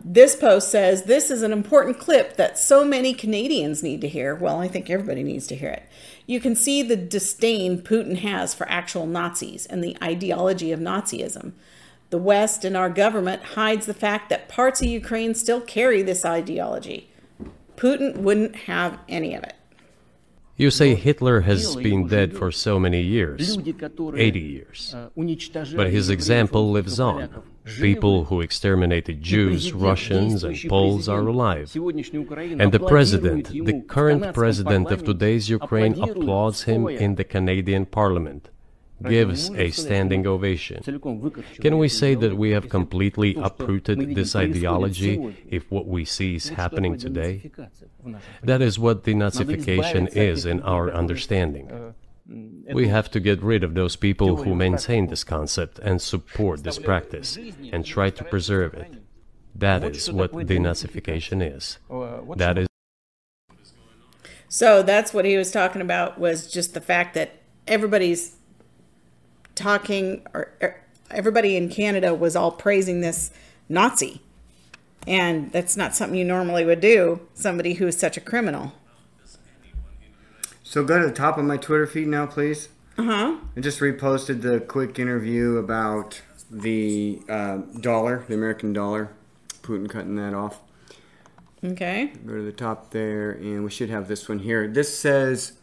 this 0.03 0.35
post 0.35 0.69
says, 0.69 1.03
This 1.03 1.31
is 1.31 1.41
an 1.41 1.51
important 1.51 1.99
clip 1.99 2.37
that 2.37 2.57
so 2.57 2.83
many 2.83 3.13
Canadians 3.13 3.83
need 3.83 4.01
to 4.01 4.07
hear. 4.07 4.35
Well, 4.35 4.59
I 4.59 4.67
think 4.67 4.89
everybody 4.89 5.23
needs 5.23 5.47
to 5.47 5.55
hear 5.55 5.69
it. 5.69 5.83
You 6.25 6.39
can 6.39 6.55
see 6.55 6.81
the 6.81 6.95
disdain 6.95 7.81
Putin 7.81 8.17
has 8.17 8.53
for 8.53 8.69
actual 8.69 9.05
Nazis 9.05 9.65
and 9.65 9.83
the 9.83 9.97
ideology 10.01 10.71
of 10.71 10.79
Nazism. 10.79 11.53
The 12.09 12.17
West 12.17 12.65
and 12.65 12.75
our 12.75 12.89
government 12.89 13.43
hides 13.43 13.85
the 13.85 13.93
fact 13.93 14.29
that 14.29 14.49
parts 14.49 14.81
of 14.81 14.87
Ukraine 14.87 15.33
still 15.33 15.61
carry 15.61 16.01
this 16.01 16.25
ideology. 16.25 17.09
Putin 17.77 18.17
wouldn't 18.17 18.55
have 18.55 18.99
any 19.07 19.33
of 19.33 19.43
it. 19.43 19.55
You 20.57 20.69
say 20.69 20.93
Hitler 20.93 21.41
has 21.41 21.75
been 21.75 22.07
dead 22.07 22.37
for 22.37 22.51
so 22.51 22.79
many 22.79 23.01
years, 23.01 23.57
80 23.57 24.39
years, 24.39 24.95
but 25.75 25.89
his 25.89 26.09
example 26.09 26.71
lives 26.71 26.99
on. 26.99 27.43
People 27.65 28.25
who 28.25 28.41
exterminated 28.41 29.21
Jews, 29.21 29.71
Russians, 29.71 30.43
and 30.43 30.57
Poles 30.67 31.07
are 31.07 31.27
alive. 31.27 31.71
And 31.75 32.71
the 32.71 32.83
president, 32.87 33.49
the 33.49 33.83
current 33.87 34.33
president 34.33 34.89
of 34.89 35.03
today's 35.03 35.49
Ukraine, 35.49 36.01
applauds 36.01 36.63
him 36.63 36.87
in 36.87 37.15
the 37.15 37.23
Canadian 37.23 37.85
parliament, 37.85 38.49
gives 39.07 39.51
a 39.51 39.69
standing 39.69 40.25
ovation. 40.25 40.81
Can 41.59 41.77
we 41.77 41.87
say 41.87 42.15
that 42.15 42.35
we 42.35 42.49
have 42.51 42.67
completely 42.69 43.35
uprooted 43.35 44.15
this 44.15 44.35
ideology 44.35 45.35
if 45.47 45.69
what 45.71 45.85
we 45.87 46.03
see 46.03 46.35
is 46.35 46.49
happening 46.49 46.97
today? 46.97 47.51
That 48.41 48.61
is 48.63 48.79
what 48.79 49.03
denazification 49.03 50.07
is 50.15 50.45
in 50.45 50.61
our 50.63 50.91
understanding. 50.91 51.93
We 52.73 52.87
have 52.87 53.11
to 53.11 53.19
get 53.19 53.41
rid 53.41 53.63
of 53.63 53.73
those 53.73 53.95
people 53.95 54.37
who 54.43 54.55
maintain 54.55 55.07
this 55.07 55.23
concept 55.23 55.79
and 55.79 56.01
support 56.01 56.63
this 56.63 56.79
practice 56.79 57.37
and 57.71 57.85
try 57.85 58.09
to 58.09 58.23
preserve 58.23 58.73
it. 58.73 58.93
That 59.55 59.83
is 59.83 60.11
what 60.11 60.31
denazification 60.31 61.55
is. 61.55 61.77
That 62.37 62.57
is. 62.57 62.67
So 64.47 64.83
that's 64.83 65.13
what 65.13 65.25
he 65.25 65.37
was 65.37 65.51
talking 65.51 65.81
about 65.81 66.19
was 66.19 66.51
just 66.51 66.73
the 66.73 66.81
fact 66.81 67.13
that 67.13 67.39
everybody's 67.67 68.35
talking 69.55 70.25
or 70.33 70.51
er, 70.61 70.81
everybody 71.09 71.55
in 71.55 71.69
Canada 71.69 72.13
was 72.13 72.35
all 72.35 72.51
praising 72.51 73.01
this 73.01 73.31
Nazi. 73.69 74.21
And 75.07 75.51
that's 75.51 75.75
not 75.75 75.95
something 75.95 76.17
you 76.17 76.25
normally 76.25 76.63
would 76.63 76.79
do, 76.79 77.21
somebody 77.33 77.73
who 77.73 77.87
is 77.87 77.97
such 77.97 78.17
a 78.17 78.21
criminal. 78.21 78.73
So 80.71 80.85
go 80.85 81.01
to 81.01 81.05
the 81.05 81.13
top 81.13 81.37
of 81.37 81.43
my 81.43 81.57
Twitter 81.57 81.85
feed 81.85 82.07
now, 82.07 82.25
please. 82.25 82.69
Uh-huh. 82.97 83.35
I 83.57 83.59
just 83.59 83.81
reposted 83.81 84.41
the 84.41 84.61
quick 84.61 84.99
interview 84.99 85.57
about 85.57 86.21
the 86.49 87.21
uh, 87.27 87.57
dollar, 87.81 88.23
the 88.29 88.35
American 88.35 88.71
dollar. 88.71 89.11
Putin 89.63 89.89
cutting 89.89 90.15
that 90.15 90.33
off. 90.33 90.61
Okay. 91.61 92.13
Go 92.25 92.35
to 92.35 92.41
the 92.41 92.53
top 92.53 92.91
there, 92.91 93.31
and 93.31 93.65
we 93.65 93.69
should 93.69 93.89
have 93.89 94.07
this 94.07 94.29
one 94.29 94.39
here. 94.39 94.65
This 94.65 94.97
says 94.97 95.57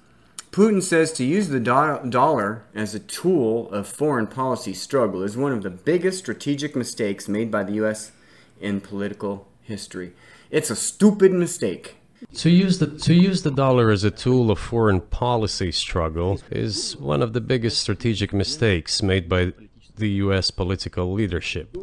Putin 0.52 0.82
says 0.82 1.10
to 1.14 1.24
use 1.24 1.48
the 1.48 1.58
do- 1.58 2.10
dollar 2.10 2.64
as 2.74 2.94
a 2.94 3.00
tool 3.00 3.70
of 3.70 3.88
foreign 3.88 4.26
policy 4.26 4.74
struggle 4.74 5.22
is 5.22 5.38
one 5.38 5.52
of 5.52 5.62
the 5.62 5.70
biggest 5.70 6.18
strategic 6.18 6.76
mistakes 6.76 7.28
made 7.28 7.50
by 7.50 7.64
the 7.64 7.72
U.S. 7.76 8.12
in 8.60 8.82
political 8.82 9.48
history. 9.62 10.12
It's 10.50 10.68
a 10.68 10.76
stupid 10.76 11.32
mistake. 11.32 11.97
To 12.34 12.50
use 12.50 12.78
the 12.78 12.86
to 12.86 13.14
use 13.14 13.42
the 13.42 13.50
dollar 13.50 13.90
as 13.90 14.04
a 14.04 14.10
tool 14.10 14.50
of 14.50 14.58
foreign 14.58 15.00
policy 15.00 15.72
struggle 15.72 16.40
is 16.50 16.96
one 16.96 17.22
of 17.22 17.32
the 17.32 17.40
biggest 17.40 17.80
strategic 17.80 18.32
mistakes 18.32 19.02
made 19.02 19.28
by 19.28 19.52
the 19.96 20.10
US 20.10 20.50
political 20.50 21.12
leadership. 21.12 21.76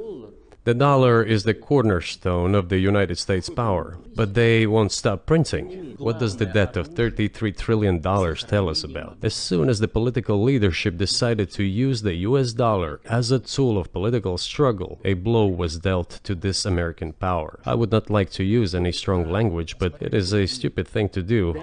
The 0.65 0.73
dollar 0.73 1.21
is 1.21 1.43
the 1.43 1.53
cornerstone 1.53 2.55
of 2.55 2.69
the 2.69 2.79
United 2.79 3.19
States 3.19 3.49
power, 3.49 3.99
but 4.15 4.33
they 4.33 4.65
won't 4.65 4.91
stop 4.91 5.27
printing. 5.27 5.93
What 5.99 6.17
does 6.17 6.37
the 6.37 6.47
debt 6.47 6.75
of 6.75 6.89
$33 6.89 7.55
trillion 7.55 8.01
tell 8.01 8.67
us 8.67 8.83
about? 8.83 9.17
As 9.21 9.35
soon 9.35 9.69
as 9.69 9.79
the 9.79 9.87
political 9.87 10.41
leadership 10.41 10.97
decided 10.97 11.51
to 11.51 11.63
use 11.63 12.01
the 12.01 12.15
US 12.29 12.51
dollar 12.53 12.99
as 13.05 13.29
a 13.29 13.37
tool 13.37 13.77
of 13.77 13.93
political 13.93 14.39
struggle, 14.39 14.99
a 15.05 15.13
blow 15.13 15.45
was 15.45 15.77
dealt 15.77 16.19
to 16.23 16.33
this 16.33 16.65
American 16.65 17.13
power. 17.13 17.59
I 17.63 17.75
would 17.75 17.91
not 17.91 18.09
like 18.09 18.31
to 18.31 18.43
use 18.43 18.73
any 18.73 18.91
strong 18.91 19.29
language, 19.29 19.77
but 19.77 20.01
it 20.01 20.15
is 20.15 20.33
a 20.33 20.47
stupid 20.47 20.87
thing 20.87 21.09
to 21.09 21.21
do 21.21 21.61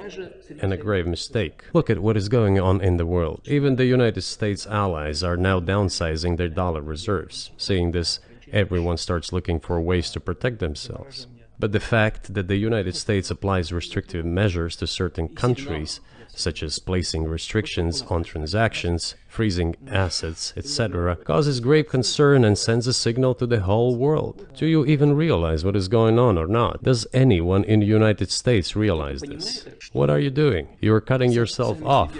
and 0.61 0.73
a 0.73 0.77
grave 0.77 1.09
mistake. 1.09 1.65
Look 1.73 1.91
at 1.91 1.99
what 1.99 2.17
is 2.17 2.29
going 2.29 2.61
on 2.61 2.81
in 2.81 2.99
the 2.99 3.07
world. 3.07 3.41
Even 3.47 3.75
the 3.75 3.87
United 3.87 4.23
States 4.23 4.65
allies 4.65 5.25
are 5.25 5.37
now 5.37 5.59
downsizing 5.59 6.37
their 6.37 6.49
dollar 6.49 6.83
reserves. 6.83 7.51
Seeing 7.57 7.91
this, 7.91 8.21
everyone 8.53 8.97
starts 8.97 9.33
looking 9.33 9.59
for 9.59 9.81
ways 9.81 10.11
to 10.11 10.21
protect 10.21 10.59
themselves. 10.59 11.27
But 11.59 11.73
the 11.73 11.81
fact 11.81 12.35
that 12.35 12.49
the 12.49 12.57
United 12.57 12.97
States 12.97 13.31
applies 13.31 13.73
restrictive 13.73 14.25
measures 14.25 14.75
to 14.77 14.87
certain 14.87 15.29
countries, 15.29 16.01
such 16.35 16.63
as 16.63 16.79
placing 16.79 17.25
restrictions 17.25 18.03
on 18.03 18.25
transactions, 18.25 19.15
freezing 19.29 19.77
assets, 19.87 20.55
etc., 20.57 21.17
causes 21.17 21.61
grave 21.61 21.89
concern 21.89 22.45
and 22.45 22.59
sends 22.59 22.87
a 22.87 22.93
signal 22.93 23.35
to 23.35 23.47
the 23.47 23.61
whole 23.61 23.97
world. 23.97 24.49
Do 24.57 24.67
you 24.67 24.85
even 24.87 25.15
realize 25.15 25.65
what 25.65 25.77
is 25.77 25.89
going 25.89 26.19
on 26.19 26.37
or 26.37 26.47
not? 26.47 26.83
Does 26.83 27.07
anyone 27.13 27.65
in 27.65 27.81
the 27.81 27.87
United 27.87 28.31
States 28.31 28.75
realize 28.75 29.21
this? 29.21 29.67
What 29.93 30.11
are 30.11 30.19
you 30.19 30.31
doing? 30.31 30.69
You 30.81 30.95
are 30.95 31.01
cutting 31.01 31.33
yourself 31.33 31.83
off. 31.85 32.19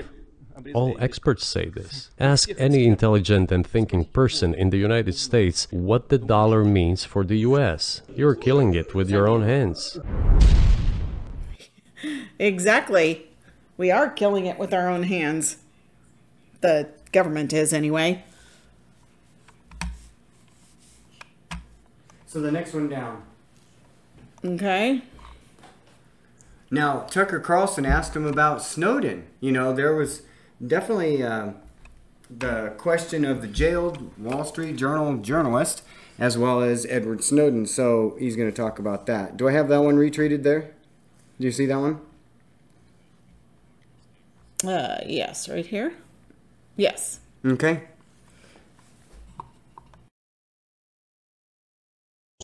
All 0.75 0.97
experts 0.99 1.47
say 1.47 1.69
this. 1.69 2.11
Ask 2.19 2.51
any 2.59 2.87
intelligent 2.87 3.51
and 3.51 3.67
thinking 3.67 4.05
person 4.05 4.55
in 4.55 4.71
the 4.71 4.79
United 4.79 5.15
States 5.15 5.67
what 5.71 6.09
the 6.09 6.19
dollar 6.19 6.65
means 6.65 7.05
for 7.05 7.25
the 7.25 7.39
US. 7.39 8.03
You're 8.15 8.35
killing 8.35 8.75
it 8.75 8.95
with 8.95 9.11
your 9.11 9.29
own 9.29 9.43
hands. 9.43 9.99
Exactly. 12.39 13.29
We 13.77 13.93
are 13.93 14.11
killing 14.11 14.47
it 14.47 14.59
with 14.59 14.75
our 14.75 14.89
own 14.89 15.05
hands. 15.05 15.59
The 16.61 16.89
government 17.13 17.53
is, 17.53 17.73
anyway. 17.73 18.25
So 22.27 22.41
the 22.41 22.51
next 22.51 22.75
one 22.75 22.89
down. 22.89 23.23
Okay. 24.45 25.03
Now, 26.71 27.01
Tucker 27.11 27.39
Carlson 27.39 27.85
asked 27.85 28.17
him 28.17 28.27
about 28.27 28.63
Snowden. 28.63 29.27
You 29.41 29.53
know, 29.53 29.75
there 29.75 29.95
was 29.95 30.23
definitely 30.67 31.23
uh, 31.23 31.53
the 32.31 32.73
question 32.79 33.25
of 33.25 33.43
the 33.43 33.49
jailed 33.49 34.19
Wall 34.19 34.45
Street 34.45 34.77
Journal 34.77 35.17
journalist 35.19 35.83
as 36.19 36.39
well 36.39 36.61
as 36.61 36.87
Edward 36.87 37.25
Snowden. 37.25 37.67
So 37.67 38.17
he's 38.19 38.37
going 38.37 38.51
to 38.51 38.57
talk 38.57 38.79
about 38.79 39.07
that. 39.07 39.37
Do 39.37 39.49
I 39.49 39.53
have 39.53 39.69
that 39.69 39.83
one 39.83 39.97
retweeted 39.97 40.43
there? 40.43 40.73
Do 41.41 41.47
you 41.47 41.53
see 41.53 41.67
that 41.67 41.79
one? 41.79 42.01
Uh, 44.65 44.99
yes, 45.07 45.49
right 45.49 45.67
here. 45.67 45.95
Yes. 46.77 47.21
Okay. 47.45 47.83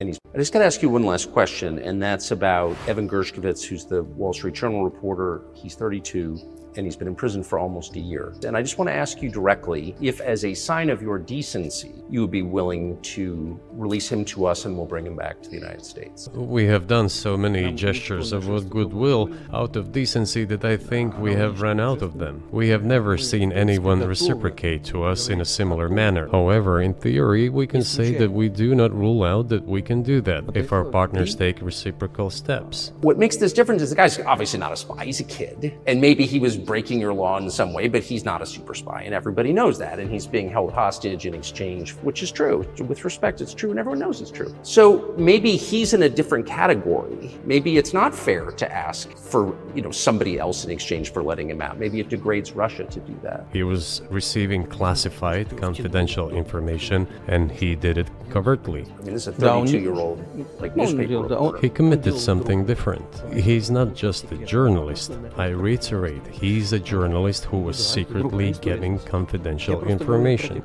And 0.01 0.09
he's, 0.09 0.19
I 0.35 0.39
just 0.39 0.53
got 0.53 0.61
to 0.61 0.65
ask 0.65 0.83
you 0.83 0.91
one 0.91 1.05
last 1.05 1.33
question, 1.33 1.79
and 1.79 2.03
that's 2.03 2.31
about 2.31 2.77
Evan 2.87 3.09
Gershkovich, 3.09 3.65
who's 3.67 3.85
the 3.85 4.03
Wall 4.03 4.33
Street 4.33 4.55
Journal 4.55 4.85
reporter. 4.85 5.43
He's 5.55 5.75
32 5.75 6.41
and 6.79 6.87
he's 6.87 6.97
been 6.97 7.09
in 7.09 7.15
prison 7.15 7.43
for 7.43 7.59
almost 7.59 7.97
a 7.97 8.01
year. 8.01 8.33
And 8.47 8.57
I 8.57 8.63
just 8.63 8.79
want 8.79 8.89
to 8.89 8.95
ask 8.95 9.21
you 9.21 9.29
directly 9.29 9.97
if, 10.01 10.21
as 10.21 10.45
a 10.45 10.55
sign 10.55 10.91
of 10.91 11.03
your 11.03 11.19
decency, 11.19 11.93
you 12.09 12.21
would 12.21 12.31
be 12.31 12.43
willing 12.43 13.01
to 13.03 13.59
release 13.73 14.11
him 14.11 14.25
to 14.27 14.47
us 14.47 14.65
and 14.65 14.77
we'll 14.77 14.87
bring 14.87 15.05
him 15.05 15.17
back 15.17 15.43
to 15.43 15.51
the 15.51 15.57
United 15.57 15.85
States. 15.85 16.29
We 16.33 16.67
have 16.67 16.87
done 16.87 17.09
so 17.09 17.37
many 17.37 17.73
gestures 17.73 18.33
of 18.33 18.71
goodwill 18.71 19.35
out 19.53 19.75
of 19.75 19.91
decency 19.91 20.45
that 20.45 20.65
I 20.65 20.77
think 20.77 21.19
we 21.19 21.35
have 21.35 21.61
run 21.61 21.81
out 21.81 22.01
of 22.01 22.19
them. 22.19 22.45
We 22.53 22.69
have 22.69 22.85
never 22.85 23.19
seen 23.19 23.53
anyone 23.53 24.01
reciprocate 24.01 24.85
to 24.85 25.03
us 25.03 25.29
in 25.29 25.41
a 25.41 25.45
similar 25.45 25.89
manner. 25.89 26.29
However, 26.31 26.81
in 26.81 26.95
theory, 26.95 27.49
we 27.49 27.67
can 27.67 27.83
say 27.83 28.15
that 28.19 28.31
we 28.31 28.49
do 28.49 28.77
not 28.77 28.93
rule 28.93 29.25
out 29.25 29.49
that 29.49 29.65
we 29.65 29.83
can 29.83 30.05
do 30.05 30.21
that 30.21 30.45
if 30.55 30.73
our 30.73 30.85
partners 30.85 31.35
take 31.35 31.61
reciprocal 31.61 32.31
steps. 32.31 32.93
What 33.01 33.19
makes 33.19 33.37
this 33.37 33.53
different 33.53 33.81
is 33.81 33.91
the 33.91 33.97
guy's 33.97 34.21
obviously 34.21 34.61
not 34.61 34.73
a 34.73 34.77
spy, 34.77 35.05
he's 35.05 35.19
a 35.19 35.25
kid. 35.25 35.77
And 35.87 36.01
maybe 36.01 36.25
he 36.25 36.39
was 36.39 36.57
breaking 36.69 37.01
your 37.01 37.15
law 37.15 37.39
in 37.39 37.51
some 37.51 37.73
way, 37.73 37.89
but 37.89 38.03
he's 38.03 38.27
not 38.27 38.43
a 38.43 38.47
super 38.47 38.75
spy, 38.75 39.01
and 39.07 39.15
everybody 39.15 39.55
knows 39.55 39.79
that. 39.79 39.99
And 39.99 40.11
he's 40.11 40.27
being 40.27 40.51
held 40.51 40.71
hostage 40.71 41.25
in 41.25 41.33
exchange, 41.33 41.93
which 42.09 42.23
is 42.23 42.31
true. 42.31 42.57
With 42.87 43.07
respect, 43.07 43.41
it's 43.41 43.55
true, 43.55 43.71
and 43.71 43.79
everyone 43.79 43.99
knows 43.99 44.21
it's 44.21 44.31
true. 44.31 44.55
So 44.63 45.15
maybe 45.17 45.57
he's 45.57 45.95
in 45.95 46.03
a 46.03 46.11
different 46.11 46.47
category. 46.47 47.35
Maybe 47.45 47.79
it's 47.79 47.95
not 47.95 48.15
fair 48.15 48.51
to 48.51 48.67
ask 48.71 49.17
for 49.17 49.57
you 49.75 49.81
know 49.81 49.91
somebody 49.91 50.39
else 50.39 50.67
in 50.67 50.71
exchange 50.71 51.11
for 51.15 51.23
letting 51.23 51.49
him 51.49 51.63
out. 51.63 51.79
Maybe 51.79 52.01
it 52.01 52.11
degrades 52.11 52.53
Russia 52.53 52.85
to 52.85 53.01
do 53.01 53.19
that. 53.23 53.47
He 53.51 53.63
was 53.63 54.03
receiving 54.11 54.67
classified, 54.67 55.47
confidential 55.57 56.29
information, 56.43 57.09
and 57.29 57.51
he 57.51 57.75
did 57.77 57.97
it 57.97 58.09
covertly. 58.29 58.83
I 58.83 59.03
mean, 59.05 59.15
this 59.15 59.27
is 59.27 59.29
a 59.29 59.33
32 59.33 59.79
year 59.79 59.95
old 59.95 60.19
like 60.61 60.77
newspaper. 60.77 61.59
He 61.63 61.71
committed 61.71 62.19
something 62.19 62.67
different. 62.67 63.09
He's 63.33 63.71
not 63.71 63.95
just 63.95 64.31
a 64.33 64.37
journalist. 64.55 65.13
I 65.39 65.49
reiterate, 65.49 66.27
he's 66.49 66.73
a 66.73 66.79
journalist 66.79 67.45
who 67.45 67.59
was 67.59 67.77
secretly 67.79 68.53
getting 68.61 68.99
confidential 69.01 69.85
information. 69.87 70.63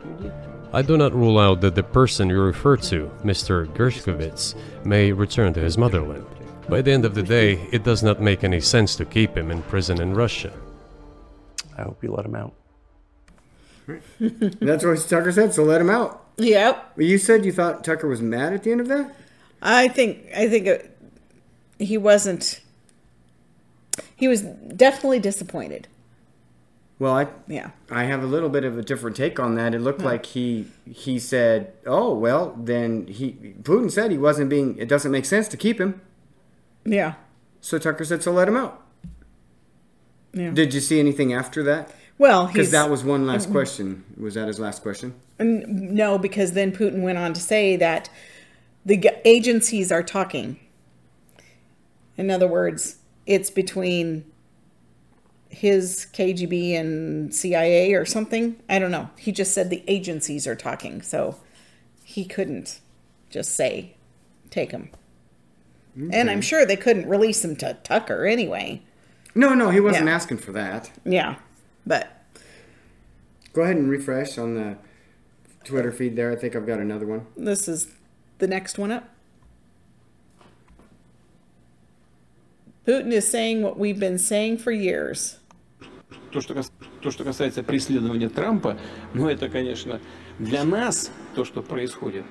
I 0.71 0.81
do 0.81 0.97
not 0.97 1.13
rule 1.13 1.37
out 1.37 1.61
that 1.61 1.75
the 1.75 1.83
person 1.83 2.29
you 2.29 2.41
refer 2.41 2.77
to, 2.77 3.11
Mr. 3.23 3.67
Gershkovich, 3.75 4.55
may 4.85 5.11
return 5.11 5.53
to 5.53 5.59
his 5.59 5.77
motherland. 5.77 6.25
By 6.69 6.81
the 6.81 6.91
end 6.91 7.05
of 7.05 7.13
the 7.13 7.21
day, 7.21 7.67
it 7.71 7.83
does 7.83 8.01
not 8.01 8.21
make 8.21 8.43
any 8.43 8.61
sense 8.61 8.95
to 8.95 9.05
keep 9.05 9.37
him 9.37 9.51
in 9.51 9.61
prison 9.63 10.01
in 10.01 10.13
Russia. 10.13 10.53
I 11.77 11.83
hope 11.83 12.01
you 12.01 12.11
let 12.11 12.25
him 12.25 12.35
out. 12.35 12.53
That's 14.19 14.85
what 14.85 14.97
Tucker 15.09 15.31
said, 15.31 15.53
so 15.53 15.63
let 15.63 15.81
him 15.81 15.89
out. 15.89 16.25
Yep. 16.37 16.93
You 16.97 17.17
said 17.17 17.45
you 17.45 17.51
thought 17.51 17.83
Tucker 17.83 18.07
was 18.07 18.21
mad 18.21 18.53
at 18.53 18.63
the 18.63 18.71
end 18.71 18.81
of 18.81 18.87
that? 18.87 19.13
I 19.61 19.89
think 19.89 20.25
I 20.35 20.47
think 20.47 20.67
it, 20.67 20.97
he 21.77 21.97
wasn't. 21.97 22.61
He 24.15 24.27
was 24.27 24.41
definitely 24.41 25.19
disappointed. 25.19 25.87
Well, 26.99 27.13
I 27.13 27.27
Yeah. 27.47 27.71
I 27.89 28.03
have 28.05 28.23
a 28.23 28.27
little 28.27 28.49
bit 28.49 28.63
of 28.63 28.77
a 28.77 28.81
different 28.81 29.15
take 29.15 29.39
on 29.39 29.55
that. 29.55 29.73
It 29.73 29.79
looked 29.79 30.01
hmm. 30.01 30.07
like 30.07 30.25
he 30.27 30.67
he 30.85 31.19
said, 31.19 31.73
"Oh, 31.85 32.13
well, 32.13 32.55
then 32.57 33.07
he 33.07 33.55
Putin 33.63 33.91
said 33.91 34.11
he 34.11 34.17
wasn't 34.17 34.49
being 34.49 34.77
it 34.77 34.87
doesn't 34.87 35.11
make 35.11 35.25
sense 35.25 35.47
to 35.49 35.57
keep 35.57 35.79
him." 35.79 36.01
Yeah. 36.85 37.15
So 37.61 37.77
Tucker 37.77 38.05
said, 38.05 38.23
"So 38.23 38.31
let 38.31 38.47
him 38.47 38.57
out." 38.57 38.81
Yeah. 40.33 40.51
Did 40.51 40.73
you 40.73 40.79
see 40.79 40.99
anything 40.99 41.33
after 41.33 41.63
that? 41.63 41.91
Well, 42.17 42.47
Because 42.47 42.71
that 42.71 42.89
was 42.89 43.03
one 43.03 43.25
last 43.25 43.51
question. 43.51 44.03
Was 44.17 44.35
that 44.35 44.47
his 44.47 44.59
last 44.59 44.81
question? 44.81 45.15
No, 45.39 46.17
because 46.17 46.53
then 46.53 46.71
Putin 46.71 47.01
went 47.01 47.17
on 47.17 47.33
to 47.33 47.41
say 47.41 47.75
that 47.75 48.09
the 48.85 49.11
agencies 49.25 49.91
are 49.91 50.03
talking. 50.03 50.59
In 52.15 52.29
other 52.29 52.47
words, 52.47 52.97
it's 53.25 53.49
between 53.49 54.25
his 55.49 56.07
KGB 56.13 56.73
and 56.79 57.33
CIA 57.33 57.93
or 57.93 58.05
something. 58.05 58.55
I 58.69 58.79
don't 58.79 58.91
know. 58.91 59.09
He 59.17 59.31
just 59.31 59.53
said 59.53 59.69
the 59.69 59.83
agencies 59.87 60.47
are 60.47 60.55
talking, 60.55 61.01
so 61.01 61.37
he 62.03 62.25
couldn't 62.25 62.79
just 63.29 63.53
say, 63.55 63.93
take 64.49 64.71
him. 64.71 64.89
And 66.11 66.27
I'm 66.31 66.41
sure 66.41 66.65
they 66.65 66.75
couldn't 66.75 67.07
release 67.07 67.45
him 67.45 67.55
to 67.57 67.75
Tucker 67.83 68.25
anyway. 68.25 68.81
No, 69.35 69.53
no, 69.53 69.69
he 69.69 69.79
wasn't 69.79 70.07
Yeah. 70.07 70.15
asking 70.15 70.37
for 70.39 70.51
that. 70.53 70.91
Yeah, 71.05 71.35
but 71.85 72.19
Go 73.53 73.61
ahead 73.61 73.75
and 73.75 73.87
refresh 73.87 74.39
on 74.39 74.55
the 74.55 74.77
Twitter 75.63 75.91
feed 75.91 76.15
there. 76.15 76.31
I 76.31 76.35
think 76.35 76.55
I've 76.55 76.65
got 76.65 76.79
another 76.79 77.05
one. 77.05 77.27
this 77.37 77.67
is 77.67 77.87
the 78.39 78.47
next 78.47 78.79
one 78.79 78.91
up. 78.91 79.12
Putin 82.85 83.13
is 83.13 83.25
saying 83.25 83.61
what 83.61 83.79
we've 83.79 83.99
been 83.99 84.17
saying 84.17 84.57
for 84.57 84.71
years. 84.71 85.37
То 86.31 86.41
что, 86.41 86.53
то, 87.01 87.11
что 87.11 87.23
касается 87.23 87.63
преследования 87.63 88.27
Трампа, 88.27 88.77
ну 89.13 89.29
это, 89.29 89.47
конечно, 89.47 90.01
для 90.37 90.65
нас 90.65 91.11
то, 91.35 91.45
что 91.45 91.61
происходит 91.61 92.25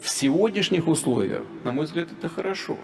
в 0.00 0.08
сегодняшних 0.08 0.86
условиях, 0.86 1.42
на 1.64 1.72
мой 1.72 1.86
взгляд, 1.86 2.08
это 2.12 2.28
хорошо. 2.28 2.78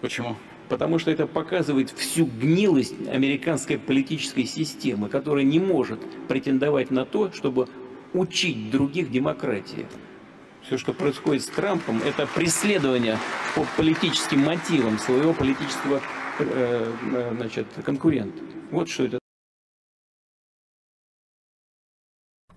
Почему? 0.00 0.36
Потому 0.70 0.98
что 0.98 1.10
это 1.10 1.26
показывает 1.26 1.90
всю 1.90 2.24
гнилость 2.24 2.94
американской 3.08 3.78
политической 3.78 4.44
системы, 4.44 5.10
которая 5.10 5.44
не 5.44 5.58
может 5.58 6.00
претендовать 6.26 6.90
на 6.90 7.04
то, 7.04 7.30
чтобы 7.32 7.68
учить 8.14 8.70
других 8.70 9.10
демократии. 9.10 9.86
Все, 10.68 10.76
что 10.76 10.92
происходит 10.92 11.42
с 11.44 11.46
Трампом, 11.46 12.02
это 12.02 12.26
преследование 12.26 13.16
по 13.54 13.66
политическим 13.78 14.40
мотивам 14.40 14.98
своего 14.98 15.32
политического 15.32 16.02
э, 16.40 16.92
э, 17.14 17.34
значит, 17.34 17.66
конкурента. 17.86 18.42
Вот 18.70 18.90
что 18.90 19.04
это 19.04 19.18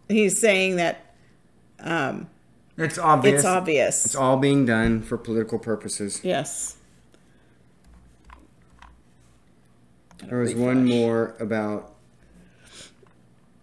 He's 0.09 0.37
saying 0.37 0.75
that 0.75 0.97
um, 1.79 2.27
It's 2.75 2.97
obvious. 2.97 3.35
It's 3.35 3.45
obvious. 3.45 4.05
It's 4.05 4.15
all 4.17 4.35
being 4.35 4.65
done 4.65 5.03
for 5.03 5.17
political 5.17 5.57
purposes. 5.57 6.19
yes. 6.21 6.75
There 10.27 10.39
was 10.39 10.53
one 10.53 10.85
more 10.85 11.33
about 11.39 11.93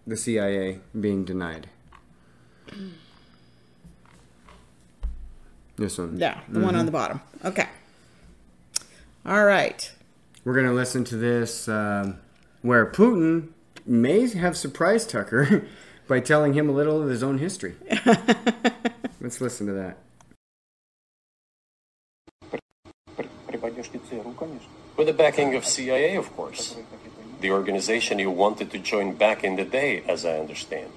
the 0.07 0.17
CIA 0.17 0.79
being 0.99 1.23
denied. 1.23 1.69
This 5.79 5.97
one. 5.97 6.17
Yeah, 6.19 6.41
the 6.49 6.55
mm-hmm. 6.55 6.65
one 6.65 6.75
on 6.75 6.79
mm-hmm. 6.79 6.85
the 6.87 6.91
bottom. 6.91 7.21
Okay. 7.45 7.67
All 9.25 9.45
right. 9.45 9.91
We're 10.43 10.53
going 10.53 10.65
to 10.65 10.73
listen 10.73 11.05
to 11.05 11.15
this 11.15 11.69
um, 11.69 12.19
where 12.61 12.85
Putin 12.85 13.49
may 13.85 14.27
have 14.27 14.57
surprised 14.57 15.09
Tucker 15.09 15.65
by 16.07 16.19
telling 16.19 16.53
him 16.53 16.67
a 16.67 16.73
little 16.73 17.01
of 17.01 17.07
his 17.07 17.23
own 17.23 17.37
history. 17.37 17.75
Let's 19.21 19.39
listen 19.39 19.67
to 19.67 19.73
that. 19.73 19.97
With 24.97 25.07
the 25.07 25.13
backing 25.13 25.55
of 25.55 25.65
CIA, 25.65 26.17
of 26.17 26.35
course. 26.35 26.75
The 27.39 27.51
organization 27.51 28.19
you 28.19 28.31
wanted 28.31 28.69
to 28.71 28.79
join 28.79 29.15
back 29.15 29.45
in 29.45 29.55
the 29.55 29.63
day, 29.63 30.03
as 30.09 30.25
I 30.25 30.39
understand. 30.39 30.91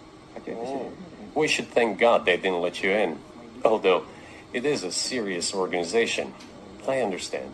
Oh. 0.48 0.90
We 1.36 1.46
should 1.46 1.68
thank 1.68 2.00
God 2.00 2.24
they 2.26 2.36
didn't 2.36 2.60
let 2.60 2.82
you 2.82 2.90
in. 2.90 3.18
Although 3.64 4.06
it 4.52 4.66
is 4.66 4.82
a 4.85 4.92
serious 4.92 5.54
organization. 5.54 6.35
I 6.87 7.00
understand. 7.00 7.50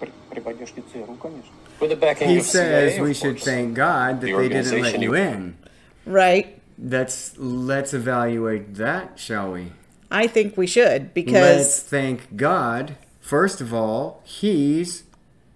With 0.00 1.90
the 1.90 1.96
backing 1.96 2.28
he 2.28 2.38
of 2.38 2.44
says 2.44 2.94
CIA, 2.94 3.02
we 3.02 3.14
should 3.14 3.40
thank 3.40 3.74
God 3.74 4.20
that 4.20 4.26
the 4.26 4.34
they 4.34 4.48
didn't 4.48 4.82
let 4.82 5.00
you 5.00 5.14
in. 5.14 5.56
Right. 6.04 6.60
That's 6.76 7.36
let's 7.38 7.94
evaluate 7.94 8.74
that, 8.74 9.18
shall 9.18 9.52
we? 9.52 9.72
I 10.10 10.26
think 10.26 10.56
we 10.56 10.66
should 10.66 11.14
because 11.14 11.32
let's 11.32 11.80
thank 11.80 12.36
God. 12.36 12.96
First 13.20 13.60
of 13.60 13.72
all, 13.72 14.20
he's 14.24 15.04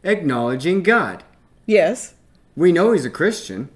acknowledging 0.03 0.83
God. 0.83 1.25
Yes. 1.67 2.15
We 2.55 2.73
know 2.73 2.93
he's 2.93 3.05
a 3.05 3.11
Christian. 3.11 3.69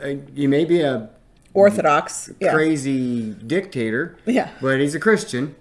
Uh, 0.00 0.14
you 0.34 0.48
may 0.48 0.64
be 0.64 0.80
a 0.82 1.10
Orthodox. 1.58 2.30
Yeah. 2.40 2.54
crazy 2.54 3.34
dictator, 3.34 4.16
Yeah. 4.26 4.50
but 4.60 4.80
he's 4.80 4.94
a 4.94 5.00
Christian. 5.00 5.54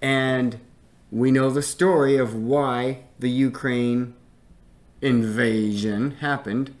And 0.00 0.60
we 1.10 1.30
know 1.30 1.50
the 1.50 1.62
story 1.62 2.16
of 2.16 2.34
why 2.34 3.04
the 3.18 3.30
Ukraine 3.30 4.14
invasion 5.00 6.12
happened 6.20 6.74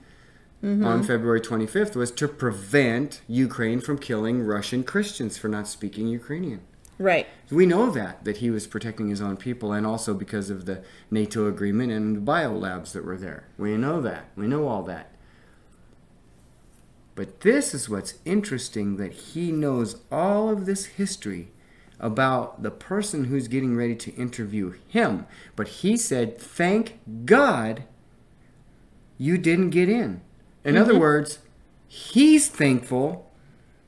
mm-hmm. 0.62 0.84
on 0.84 1.02
February 1.02 1.40
25th 1.40 1.94
was 1.94 2.10
to 2.12 2.28
prevent 2.28 3.20
Ukraine 3.28 3.80
from 3.80 3.98
killing 3.98 4.42
Russian 4.42 4.82
Christians 4.84 5.38
for 5.38 5.48
not 5.48 5.68
speaking 5.68 6.08
Ukrainian. 6.08 6.60
Right. 6.98 7.26
We 7.50 7.66
know 7.66 7.90
that 7.90 8.24
that 8.24 8.38
he 8.38 8.50
was 8.50 8.66
protecting 8.66 9.08
his 9.08 9.20
own 9.20 9.36
people, 9.36 9.72
and 9.72 9.86
also 9.86 10.14
because 10.14 10.48
of 10.48 10.64
the 10.64 10.82
NATO 11.10 11.46
agreement 11.46 11.92
and 11.92 12.16
the 12.16 12.20
biolabs 12.20 12.92
that 12.92 13.04
were 13.04 13.18
there. 13.18 13.44
We 13.58 13.76
know 13.76 14.00
that. 14.00 14.30
We 14.34 14.46
know 14.46 14.66
all 14.66 14.82
that. 14.84 15.10
But 17.16 17.40
this 17.40 17.74
is 17.74 17.88
what's 17.88 18.14
interesting 18.24 18.98
that 18.98 19.12
he 19.12 19.50
knows 19.50 19.96
all 20.12 20.50
of 20.50 20.66
this 20.66 20.84
history 20.84 21.48
about 21.98 22.62
the 22.62 22.70
person 22.70 23.24
who's 23.24 23.48
getting 23.48 23.74
ready 23.74 23.96
to 23.96 24.14
interview 24.14 24.74
him. 24.86 25.26
But 25.56 25.68
he 25.68 25.96
said, 25.96 26.38
"Thank 26.38 26.98
God 27.24 27.84
you 29.18 29.38
didn't 29.38 29.70
get 29.70 29.88
in." 29.88 30.20
In 30.62 30.76
other 30.76 30.92
mm-hmm. 30.92 31.00
words, 31.00 31.38
he's 31.88 32.48
thankful 32.48 33.30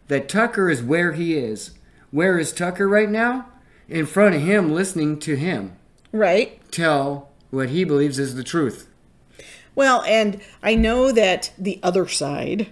that 0.09 0.29
Tucker 0.29 0.71
is 0.71 0.83
where 0.83 1.13
he 1.13 1.37
is. 1.37 1.73
Where 2.11 2.39
is 2.39 2.51
Tucker 2.51 2.89
right 2.89 3.11
now? 3.11 3.47
In 3.89 4.07
front 4.07 4.35
of 4.35 4.43
him, 4.43 4.73
listening 4.73 5.19
to 5.21 5.35
him 5.35 5.77
Right. 6.13 6.61
tell 6.71 7.31
what 7.51 7.69
he 7.69 7.85
believes 7.85 8.19
is 8.19 8.35
the 8.35 8.45
truth. 8.45 8.89
Well, 9.75 10.03
and 10.03 10.41
I 10.63 10.75
know 10.75 11.13
that 11.13 11.53
the 11.59 11.79
other 11.83 12.09
side, 12.09 12.69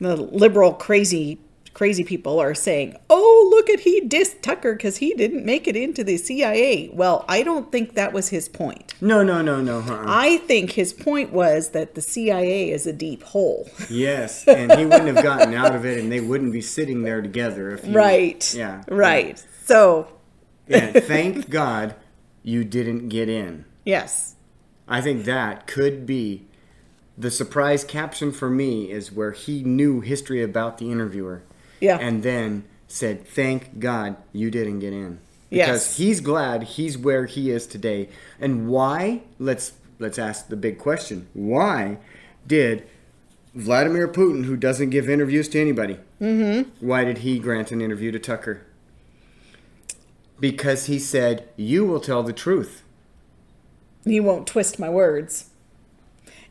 the 0.00 0.16
liberal 0.16 0.72
crazy 0.72 1.38
crazy 1.72 2.04
people 2.04 2.38
are 2.40 2.54
saying, 2.54 2.96
"Oh, 3.08 3.48
look 3.50 3.70
at 3.70 3.80
he 3.80 4.00
dissed 4.02 4.42
Tucker 4.42 4.74
because 4.74 4.98
he 4.98 5.14
didn't 5.14 5.44
make 5.44 5.68
it 5.68 5.76
into 5.76 6.02
the 6.04 6.16
CIA." 6.16 6.90
Well, 6.92 7.24
I 7.28 7.42
don't 7.42 7.70
think 7.70 7.94
that 7.94 8.12
was 8.12 8.28
his 8.28 8.48
point. 8.48 8.94
No, 9.00 9.22
no, 9.22 9.40
no, 9.40 9.60
no. 9.60 9.78
Uh-uh. 9.80 10.04
I 10.06 10.38
think 10.38 10.72
his 10.72 10.92
point 10.92 11.32
was 11.32 11.70
that 11.70 11.94
the 11.94 12.02
CIA 12.02 12.70
is 12.70 12.86
a 12.86 12.92
deep 12.92 13.22
hole. 13.22 13.68
yes, 13.90 14.46
and 14.46 14.72
he 14.72 14.84
wouldn't 14.84 15.16
have 15.16 15.22
gotten 15.22 15.54
out 15.54 15.74
of 15.74 15.84
it, 15.86 15.98
and 15.98 16.10
they 16.10 16.20
wouldn't 16.20 16.52
be 16.52 16.60
sitting 16.60 17.02
there 17.02 17.22
together 17.22 17.70
if 17.70 17.84
he, 17.84 17.92
right. 17.92 18.54
Yeah. 18.54 18.82
Right. 18.88 19.42
So, 19.64 20.08
Yeah. 20.66 20.92
Thank 21.00 21.48
God 21.50 21.94
you 22.42 22.64
didn't 22.64 23.08
get 23.08 23.28
in. 23.28 23.64
yes. 23.84 24.34
I 24.88 25.00
think 25.00 25.24
that 25.24 25.66
could 25.66 26.04
be 26.04 26.48
the 27.16 27.30
surprise 27.30 27.84
caption 27.84 28.32
for 28.32 28.48
me 28.50 28.90
is 28.90 29.12
where 29.12 29.32
he 29.32 29.62
knew 29.62 30.00
history 30.00 30.42
about 30.42 30.78
the 30.78 30.90
interviewer. 30.90 31.42
Yeah. 31.80 31.98
And 31.98 32.22
then 32.22 32.64
said, 32.88 33.26
"Thank 33.26 33.78
God 33.78 34.16
you 34.32 34.50
didn't 34.50 34.80
get 34.80 34.92
in." 34.92 35.18
Because 35.48 35.86
Yes. 35.86 35.96
he's 35.96 36.20
glad 36.20 36.62
he's 36.62 36.96
where 36.96 37.26
he 37.26 37.50
is 37.50 37.66
today. 37.66 38.08
And 38.40 38.68
why? 38.68 39.22
Let's 39.38 39.72
let's 39.98 40.18
ask 40.18 40.48
the 40.48 40.56
big 40.56 40.78
question. 40.78 41.26
Why 41.34 41.98
did 42.46 42.84
Vladimir 43.54 44.06
Putin, 44.08 44.44
who 44.44 44.56
doesn't 44.56 44.90
give 44.90 45.10
interviews 45.10 45.48
to 45.48 45.60
anybody, 45.60 45.98
mm-hmm. 46.20 46.70
why 46.86 47.04
did 47.04 47.18
he 47.18 47.38
grant 47.38 47.72
an 47.72 47.80
interview 47.80 48.12
to 48.12 48.18
Tucker? 48.18 48.62
Because 50.38 50.86
he 50.86 50.98
said, 50.98 51.48
"You 51.56 51.84
will 51.84 52.00
tell 52.00 52.22
the 52.22 52.32
truth." 52.32 52.82
he 54.04 54.18
won't 54.18 54.46
twist 54.46 54.78
my 54.78 54.88
words. 54.88 55.49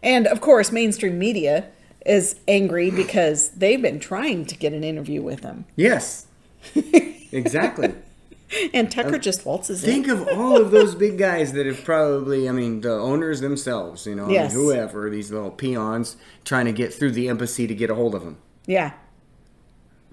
And 0.02 0.28
of 0.28 0.42
course, 0.42 0.72
mainstream 0.72 1.20
media 1.20 1.68
is 2.06 2.36
angry 2.48 2.90
because 2.90 3.50
they've 3.50 3.82
been 3.82 4.00
trying 4.00 4.46
to 4.46 4.56
get 4.56 4.74
an 4.74 4.84
interview 4.84 5.22
with 5.22 5.42
him. 5.42 5.66
Yes. 5.76 6.28
exactly. 7.32 7.94
And 8.74 8.92
Tucker 8.92 9.20
just 9.20 9.46
waltzes 9.46 9.84
in. 9.84 9.90
Think 9.92 10.08
of 10.08 10.28
all 10.28 10.60
of 10.60 10.72
those 10.72 10.96
big 10.96 11.18
guys 11.20 11.54
that 11.54 11.68
have 11.68 11.84
probably, 11.84 12.50
I 12.50 12.52
mean, 12.52 12.82
the 12.82 12.94
owners 12.94 13.42
themselves, 13.42 14.08
you 14.08 14.16
know, 14.16 14.26
I 14.26 14.28
mean, 14.28 14.50
whoever, 14.50 15.10
these 15.10 15.32
little 15.32 15.52
peons 15.52 16.18
trying 16.46 16.66
to 16.66 16.72
get 16.72 16.94
through 16.94 17.12
the 17.12 17.30
embassy 17.30 17.68
to 17.68 17.76
get 17.76 17.92
a 17.92 17.96
hold 17.96 18.16
of 18.16 18.24
him. 18.24 18.38
Yeah. 18.66 18.94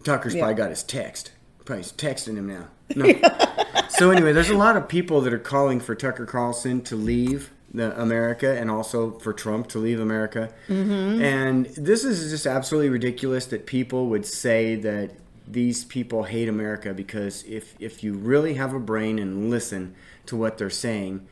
Tucker's 0.04 0.34
Yeah. 0.34 0.42
probably 0.42 0.56
got 0.56 0.70
his 0.70 0.82
text. 0.82 1.32
Probably 1.64 1.82
he's 1.82 1.92
texting 1.92 2.36
him 2.36 2.46
now. 2.46 2.68
No. 2.94 3.06
so 3.88 4.10
anyway, 4.10 4.32
there's 4.32 4.50
a 4.50 4.56
lot 4.56 4.76
of 4.76 4.86
people 4.86 5.22
that 5.22 5.32
are 5.32 5.38
calling 5.38 5.80
for 5.80 5.94
Tucker 5.94 6.26
Carlson 6.26 6.82
to 6.82 6.96
leave 6.96 7.52
America 7.78 8.58
and 8.58 8.70
also 8.70 9.18
for 9.18 9.32
Trump 9.32 9.68
to 9.68 9.78
leave 9.78 10.00
America. 10.00 10.52
Mm-hmm. 10.68 11.22
And 11.22 11.66
this 11.66 12.04
is 12.04 12.30
just 12.30 12.46
absolutely 12.46 12.90
ridiculous 12.90 13.46
that 13.46 13.66
people 13.66 14.08
would 14.08 14.26
say 14.26 14.76
that 14.76 15.10
these 15.46 15.84
people 15.84 16.24
hate 16.24 16.48
America 16.48 16.92
because 16.92 17.44
if 17.44 17.74
if 17.78 18.02
you 18.02 18.14
really 18.14 18.54
have 18.54 18.74
a 18.74 18.80
brain 18.80 19.18
and 19.18 19.48
listen 19.48 19.94
to 20.26 20.36
what 20.36 20.58
they're 20.58 20.70
saying, 20.70 21.26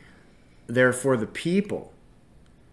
they're 0.68 0.92
for 0.92 1.16
the 1.16 1.26
people 1.26 1.92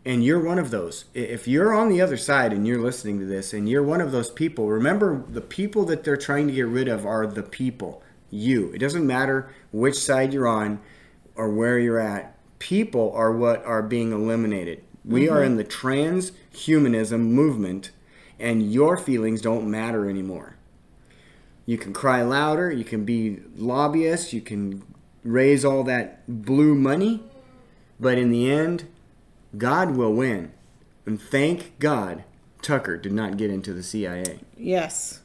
and 0.05 0.23
you're 0.23 0.43
one 0.43 0.57
of 0.57 0.71
those. 0.71 1.05
If 1.13 1.47
you're 1.47 1.73
on 1.73 1.89
the 1.89 2.01
other 2.01 2.17
side 2.17 2.53
and 2.53 2.65
you're 2.65 2.81
listening 2.81 3.19
to 3.19 3.25
this 3.25 3.53
and 3.53 3.69
you're 3.69 3.83
one 3.83 4.01
of 4.01 4.11
those 4.11 4.29
people, 4.29 4.67
remember 4.67 5.23
the 5.29 5.41
people 5.41 5.85
that 5.85 6.03
they're 6.03 6.17
trying 6.17 6.47
to 6.47 6.53
get 6.53 6.67
rid 6.67 6.87
of 6.87 7.05
are 7.05 7.27
the 7.27 7.43
people. 7.43 8.01
You. 8.29 8.71
It 8.71 8.79
doesn't 8.79 9.05
matter 9.05 9.53
which 9.71 9.95
side 9.95 10.33
you're 10.33 10.47
on 10.47 10.79
or 11.35 11.49
where 11.49 11.77
you're 11.77 11.99
at. 11.99 12.35
People 12.61 13.11
are 13.15 13.31
what 13.31 13.65
are 13.65 13.81
being 13.81 14.11
eliminated. 14.11 14.83
We 15.03 15.23
mm-hmm. 15.25 15.33
are 15.33 15.43
in 15.43 15.57
the 15.57 15.63
transhumanism 15.63 17.19
movement 17.19 17.89
and 18.39 18.71
your 18.71 18.97
feelings 18.97 19.41
don't 19.41 19.69
matter 19.69 20.07
anymore. 20.07 20.57
You 21.65 21.79
can 21.79 21.91
cry 21.91 22.21
louder, 22.21 22.71
you 22.71 22.83
can 22.83 23.03
be 23.03 23.39
lobbyists, 23.55 24.31
you 24.31 24.41
can 24.41 24.83
raise 25.23 25.65
all 25.65 25.83
that 25.85 26.21
blue 26.27 26.75
money, 26.75 27.23
but 27.99 28.19
in 28.19 28.29
the 28.29 28.51
end, 28.51 28.85
God 29.57 29.95
will 29.95 30.13
win. 30.13 30.51
And 31.07 31.19
thank 31.19 31.79
God 31.79 32.25
Tucker 32.61 32.95
did 32.95 33.11
not 33.11 33.37
get 33.37 33.49
into 33.49 33.73
the 33.73 33.81
CIA. 33.81 34.41
Yes. 34.55 35.21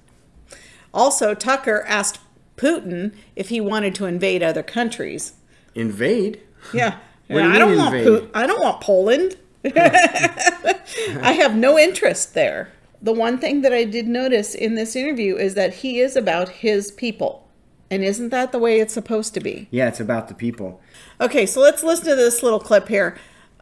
Also, 0.95 1.35
Tucker 1.35 1.85
asked 1.87 2.19
Putin 2.57 3.15
if 3.35 3.51
he 3.51 3.61
wanted 3.61 3.95
to 3.97 4.07
invade 4.07 4.43
other 4.43 4.63
countries. 4.63 5.35
Invade? 5.75 6.41
Yeah. 6.73 6.97
What 7.29 7.43
do 7.43 7.51
I 7.51 7.59
don't 7.59 7.71
mean 7.71 7.79
want 7.79 7.95
invade? 7.95 8.23
Pu- 8.23 8.31
I 8.35 8.47
don't 8.47 8.61
want 8.61 8.81
Poland. 8.81 9.37
I 9.65 11.33
have 11.33 11.57
no 11.57 11.79
interest 11.79 12.35
there. 12.35 12.71
The 13.03 13.13
one 13.13 13.39
thing 13.39 13.63
that 13.63 13.73
I 13.73 13.85
did 13.85 14.07
notice 14.07 14.55
in 14.55 14.75
this 14.75 14.97
interview 14.97 15.37
is 15.37 15.55
that 15.55 15.75
he 15.75 16.01
is 16.01 16.17
about 16.17 16.49
his 16.49 16.91
people. 16.91 17.47
And 17.91 18.03
isn't 18.05 18.31
that 18.31 18.53
the 18.53 18.59
way 18.59 18.81
it's 18.81 18.95
supposed 18.95 19.35
to 19.35 19.41
be? 19.41 19.69
Yeah, 19.71 19.89
it's 19.89 20.01
about 20.01 20.29
the 20.29 20.35
people. 20.35 20.81
Okay, 21.21 21.47
so 21.47 21.61
let's 21.61 21.83
listen 21.83 22.07
to 22.07 22.17
this 22.17 22.43
little 22.43 22.59
clip 22.59 22.89
here. 22.89 23.17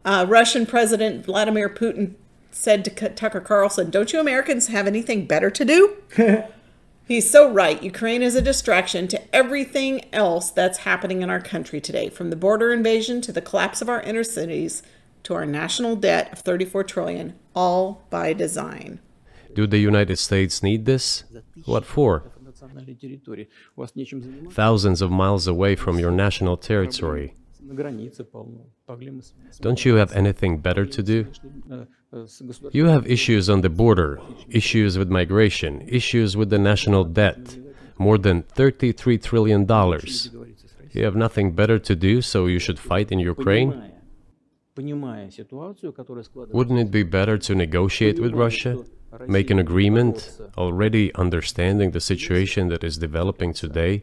Uh, 0.05 0.24
Russian 0.29 0.66
President 0.66 1.24
Vladimir 1.24 1.68
Putin 1.68 2.14
said 2.50 2.85
to 2.85 2.90
Tucker 2.90 3.40
Carlson, 3.40 3.90
Don't 3.90 4.12
you 4.12 4.20
Americans 4.20 4.68
have 4.68 4.87
anything 4.87 5.27
better 5.27 5.50
to 5.50 5.64
do? 5.64 5.96
He's 7.07 7.31
so 7.31 7.51
right. 7.51 7.83
Ukraine 7.83 8.23
is 8.23 8.35
a 8.35 8.40
distraction 8.40 9.09
to 9.09 9.37
everything 9.37 10.07
else 10.12 10.51
that's 10.51 10.79
happening 10.79 11.21
in 11.21 11.29
our 11.29 11.40
country 11.40 11.81
today, 11.81 12.09
from 12.09 12.31
the 12.31 12.37
border 12.37 12.73
invasion 12.73 13.21
to 13.23 13.33
the 13.33 13.43
collapse 13.43 13.83
of 13.83 13.90
our 13.90 14.01
inner 14.03 14.25
cities 14.25 14.83
to 15.25 15.35
our 15.35 15.45
national 15.45 15.97
debt 15.97 16.33
of 16.33 16.38
34 16.40 16.85
trillion, 16.85 17.38
all 17.55 18.07
by 18.11 18.33
design. 18.33 19.01
Do 19.55 19.67
the 19.67 19.79
United 19.79 20.19
States 20.19 20.62
need 20.62 20.87
this? 20.87 21.25
What 21.67 21.85
for? 21.85 22.33
Thousands 24.51 25.03
of 25.03 25.11
miles 25.11 25.47
away 25.47 25.77
from 25.77 25.99
your 25.99 26.11
national 26.11 26.57
territory. 26.57 27.37
Don't 29.61 29.85
you 29.85 29.95
have 29.95 30.12
anything 30.12 30.59
better 30.59 30.87
to 30.87 31.03
do? 31.03 31.27
You 32.72 32.87
have 32.87 33.07
issues 33.07 33.50
on 33.50 33.61
the 33.62 33.68
border, 33.68 34.20
issues 34.48 34.96
with 34.98 35.11
migration, 35.11 35.83
issues 35.88 36.37
with 36.37 36.50
the 36.50 36.59
national 36.59 37.05
debt, 37.05 37.57
more 37.98 38.18
than 38.18 38.42
$33 38.42 39.22
trillion. 39.22 39.62
You 40.92 41.05
have 41.05 41.16
nothing 41.16 41.53
better 41.53 41.79
to 41.81 41.96
do, 41.96 42.22
so 42.22 42.46
you 42.46 42.61
should 42.61 42.79
fight 42.79 43.11
in 43.11 43.18
Ukraine? 43.18 43.92
Wouldn't 46.59 46.79
it 46.79 46.90
be 46.90 47.03
better 47.03 47.38
to 47.38 47.55
negotiate 47.55 48.18
with 48.20 48.33
Russia, 48.35 48.85
make 49.27 49.50
an 49.50 49.59
agreement, 49.59 50.40
already 50.57 51.14
understanding 51.14 51.92
the 51.92 52.00
situation 52.00 52.68
that 52.68 52.83
is 52.85 52.98
developing 52.98 53.53
today? 53.53 54.03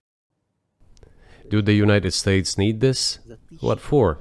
Do 1.50 1.62
the 1.62 1.74
United 1.74 2.13
States 2.13 2.58
need 2.58 2.80
this? 2.80 3.19
What 3.60 3.80
for? 3.80 4.19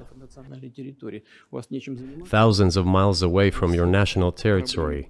Thousands 2.25 2.77
of 2.77 2.85
miles 2.85 3.21
away 3.21 3.51
from 3.51 3.73
your 3.73 3.85
national 3.85 4.31
territory. 4.31 5.09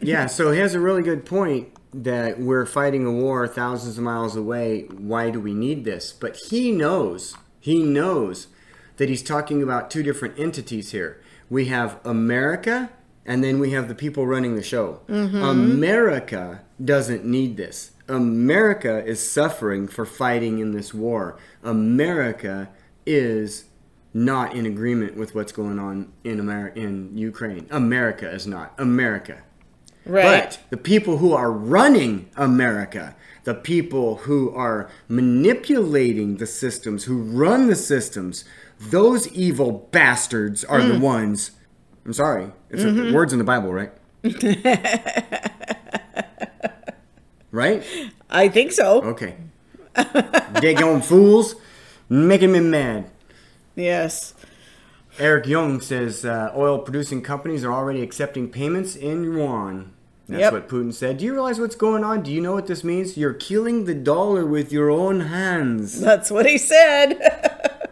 yeah, 0.00 0.26
so 0.26 0.50
he 0.50 0.58
has 0.60 0.74
a 0.74 0.80
really 0.80 1.02
good 1.02 1.24
point 1.24 1.68
that 1.92 2.38
we're 2.40 2.66
fighting 2.66 3.06
a 3.06 3.12
war 3.12 3.46
thousands 3.48 3.98
of 3.98 4.04
miles 4.04 4.36
away. 4.36 4.82
Why 4.82 5.30
do 5.30 5.40
we 5.40 5.54
need 5.54 5.84
this? 5.84 6.12
But 6.12 6.36
he 6.48 6.72
knows, 6.72 7.36
he 7.58 7.82
knows 7.82 8.48
that 8.96 9.08
he's 9.08 9.22
talking 9.22 9.62
about 9.62 9.90
two 9.90 10.02
different 10.02 10.38
entities 10.38 10.92
here. 10.92 11.20
We 11.48 11.66
have 11.66 11.98
America, 12.04 12.90
and 13.24 13.42
then 13.42 13.58
we 13.58 13.70
have 13.70 13.88
the 13.88 13.94
people 13.94 14.26
running 14.26 14.56
the 14.56 14.62
show. 14.62 15.00
Mm-hmm. 15.08 15.36
America 15.42 16.62
doesn't 16.82 17.24
need 17.24 17.56
this. 17.56 17.92
America 18.10 19.04
is 19.04 19.30
suffering 19.30 19.86
for 19.86 20.04
fighting 20.04 20.58
in 20.58 20.72
this 20.72 20.92
war. 20.92 21.38
America 21.62 22.68
is 23.06 23.66
not 24.12 24.54
in 24.54 24.66
agreement 24.66 25.16
with 25.16 25.34
what's 25.34 25.52
going 25.52 25.78
on 25.78 26.12
in 26.24 26.40
America 26.40 26.80
in 26.80 27.16
Ukraine. 27.16 27.66
America 27.70 28.28
is 28.28 28.46
not. 28.46 28.74
America. 28.78 29.42
Right. 30.04 30.22
But 30.22 30.58
the 30.70 30.76
people 30.76 31.18
who 31.18 31.32
are 31.32 31.52
running 31.52 32.28
America, 32.36 33.14
the 33.44 33.54
people 33.54 34.16
who 34.16 34.50
are 34.54 34.90
manipulating 35.08 36.38
the 36.38 36.46
systems, 36.46 37.04
who 37.04 37.22
run 37.22 37.68
the 37.68 37.76
systems, 37.76 38.44
those 38.78 39.28
evil 39.28 39.88
bastards 39.92 40.64
are 40.64 40.82
the 40.82 40.94
mm. 40.94 41.00
ones. 41.00 41.52
I'm 42.04 42.12
sorry. 42.12 42.50
It's 42.70 42.82
a, 42.82 42.86
mm-hmm. 42.86 43.14
words 43.14 43.32
in 43.32 43.38
the 43.38 43.44
Bible, 43.44 43.72
right? 43.72 43.92
right? 47.51 47.83
I 48.29 48.49
think 48.49 48.71
so. 48.71 49.01
Okay. 49.01 49.35
Daggone 49.95 51.03
fools, 51.03 51.55
making 52.09 52.51
me 52.51 52.59
mad. 52.59 53.09
Yes. 53.75 54.33
Eric 55.17 55.47
Young 55.47 55.79
says 55.79 56.25
uh, 56.25 56.51
oil 56.55 56.79
producing 56.79 57.21
companies 57.21 57.63
are 57.63 57.71
already 57.71 58.01
accepting 58.01 58.49
payments 58.49 58.95
in 58.95 59.23
yuan. 59.23 59.93
That's 60.27 60.41
Yep. 60.41 60.53
what 60.53 60.67
Putin 60.69 60.93
said. 60.93 61.17
Do 61.19 61.25
you 61.25 61.33
realize 61.33 61.59
what's 61.59 61.75
going 61.75 62.03
on? 62.03 62.23
Do 62.23 62.31
you 62.33 62.41
know 62.41 62.51
what 62.53 62.65
this 62.67 62.83
means? 62.83 63.15
You're 63.15 63.33
killing 63.33 63.85
the 63.85 63.93
dollar 63.93 64.45
with 64.45 64.71
your 64.73 64.89
own 64.89 65.21
hands. 65.21 66.01
That's 66.01 66.29
what 66.31 66.45
he 66.45 66.57
said. 66.57 67.19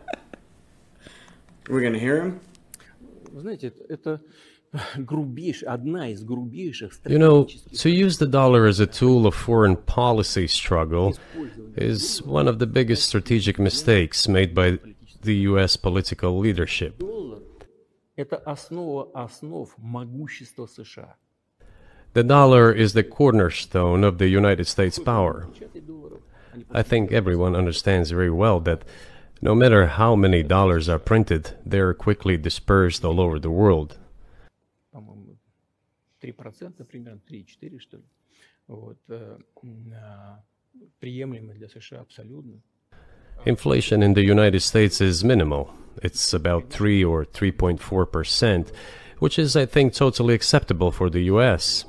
We're 1.70 1.82
gonna 1.82 2.00
hear 2.00 2.22
him. 2.22 2.40
Вы 3.32 3.42
знаете, 3.42 3.72
это, 3.90 4.20
You 7.13 7.19
know, 7.19 7.45
to 7.45 7.91
use 7.91 8.19
the 8.19 8.27
dollar 8.27 8.67
as 8.67 8.81
a 8.81 8.87
tool 8.87 9.27
of 9.27 9.35
foreign 9.35 9.77
policy 9.77 10.47
struggle 10.47 11.17
is 11.77 12.23
one 12.23 12.49
of 12.49 12.59
the 12.59 12.67
biggest 12.67 13.09
strategic 13.09 13.59
mistakes 13.59 14.29
made 14.29 14.55
by 14.55 14.79
the 15.23 15.37
US 15.37 15.77
political 15.77 16.39
leadership. 16.39 17.03
The 22.15 22.25
dollar 22.25 22.73
is 22.73 22.93
the 22.93 23.05
cornerstone 23.05 24.03
of 24.03 24.19
the 24.19 24.29
United 24.29 24.67
States 24.67 24.99
power. 24.99 25.47
I 26.71 26.83
think 26.83 27.13
everyone 27.13 27.55
understands 27.55 28.11
very 28.11 28.31
well 28.31 28.61
that 28.61 28.83
no 29.41 29.55
matter 29.55 29.87
how 29.87 30.17
many 30.17 30.43
dollars 30.43 30.89
are 30.89 30.99
printed, 30.99 31.57
they 31.65 31.79
are 31.79 31.95
quickly 31.95 32.37
dispersed 32.37 33.05
all 33.05 33.21
over 33.21 33.39
the 33.39 33.51
world. 33.51 33.99
по-моему, 36.20 36.54
3%, 36.54 36.86
примерно 36.86 37.20
3-4, 37.30 37.80
что 37.80 37.98
ли. 37.98 38.04
Вот, 38.68 38.98
э, 39.10 39.38
м, 39.62 39.94
а, 39.94 40.44
приемлемо 41.00 41.54
для 41.54 41.68
США 41.68 42.02
абсолютно. 42.02 42.62
Inflation 43.46 44.04
in 44.04 44.14
the 44.14 44.24
United 44.24 44.62
States 44.62 45.02
is 45.02 45.24
minimal. 45.24 45.70
It's 46.02 46.34
about 46.34 46.70
3 46.70 47.04
or 47.04 47.26
3.4%, 47.26 48.72
which 49.20 49.38
is, 49.38 49.56
I 49.56 49.66
think, 49.66 49.94
totally 49.94 50.34
acceptable 50.34 50.92
for 50.92 51.10
the 51.10 51.24
US. 51.26 51.86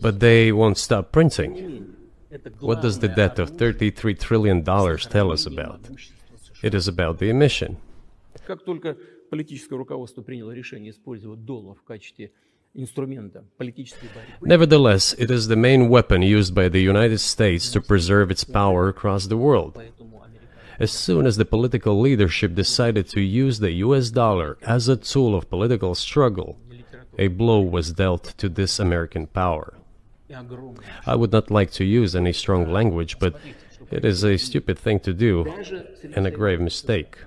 But 0.00 0.18
they 0.20 0.50
won't 0.50 0.78
stop 0.78 1.12
printing. 1.12 1.94
Это 2.30 2.50
What 2.60 2.80
does 2.80 3.00
the 3.00 3.08
главное 3.08 3.16
debt 3.16 3.38
of 3.38 3.50
$33 3.58 4.14
trillion 4.14 4.64
tell 4.64 5.30
us 5.30 5.46
about? 5.46 5.80
It 6.62 6.74
is 6.74 6.88
about 6.88 7.18
the 7.18 7.30
emission. 7.30 7.76
Как 8.46 8.62
только 8.62 8.96
политическое 9.30 9.76
руководство 9.76 10.22
приняло 10.22 10.52
решение 10.52 10.90
использовать 10.90 11.44
доллар 11.44 11.76
в 11.76 11.82
качестве 11.82 12.30
инструмента 12.30 12.30
политической 12.30 12.30
борьбы, 12.30 12.53
Nevertheless, 14.41 15.13
it 15.13 15.31
is 15.31 15.47
the 15.47 15.55
main 15.55 15.87
weapon 15.89 16.21
used 16.21 16.53
by 16.53 16.67
the 16.69 16.81
United 16.81 17.19
States 17.19 17.71
to 17.71 17.81
preserve 17.81 18.31
its 18.31 18.43
power 18.43 18.89
across 18.89 19.27
the 19.27 19.37
world. 19.37 19.81
As 20.77 20.91
soon 20.91 21.25
as 21.25 21.37
the 21.37 21.45
political 21.45 21.99
leadership 21.99 22.53
decided 22.53 23.07
to 23.09 23.21
use 23.21 23.59
the 23.59 23.71
US 23.85 24.09
dollar 24.09 24.57
as 24.61 24.89
a 24.89 24.97
tool 24.97 25.33
of 25.35 25.49
political 25.49 25.95
struggle, 25.95 26.57
a 27.17 27.27
blow 27.27 27.61
was 27.61 27.93
dealt 27.93 28.33
to 28.37 28.49
this 28.49 28.77
American 28.77 29.27
power. 29.27 29.73
I 31.05 31.15
would 31.15 31.31
not 31.31 31.49
like 31.49 31.71
to 31.71 31.85
use 31.85 32.13
any 32.15 32.33
strong 32.33 32.69
language, 32.69 33.19
but 33.19 33.39
it 33.89 34.03
is 34.03 34.23
a 34.25 34.37
stupid 34.37 34.77
thing 34.77 34.99
to 35.01 35.13
do 35.13 35.45
and 36.15 36.27
a 36.27 36.31
grave 36.31 36.59
mistake. 36.59 37.17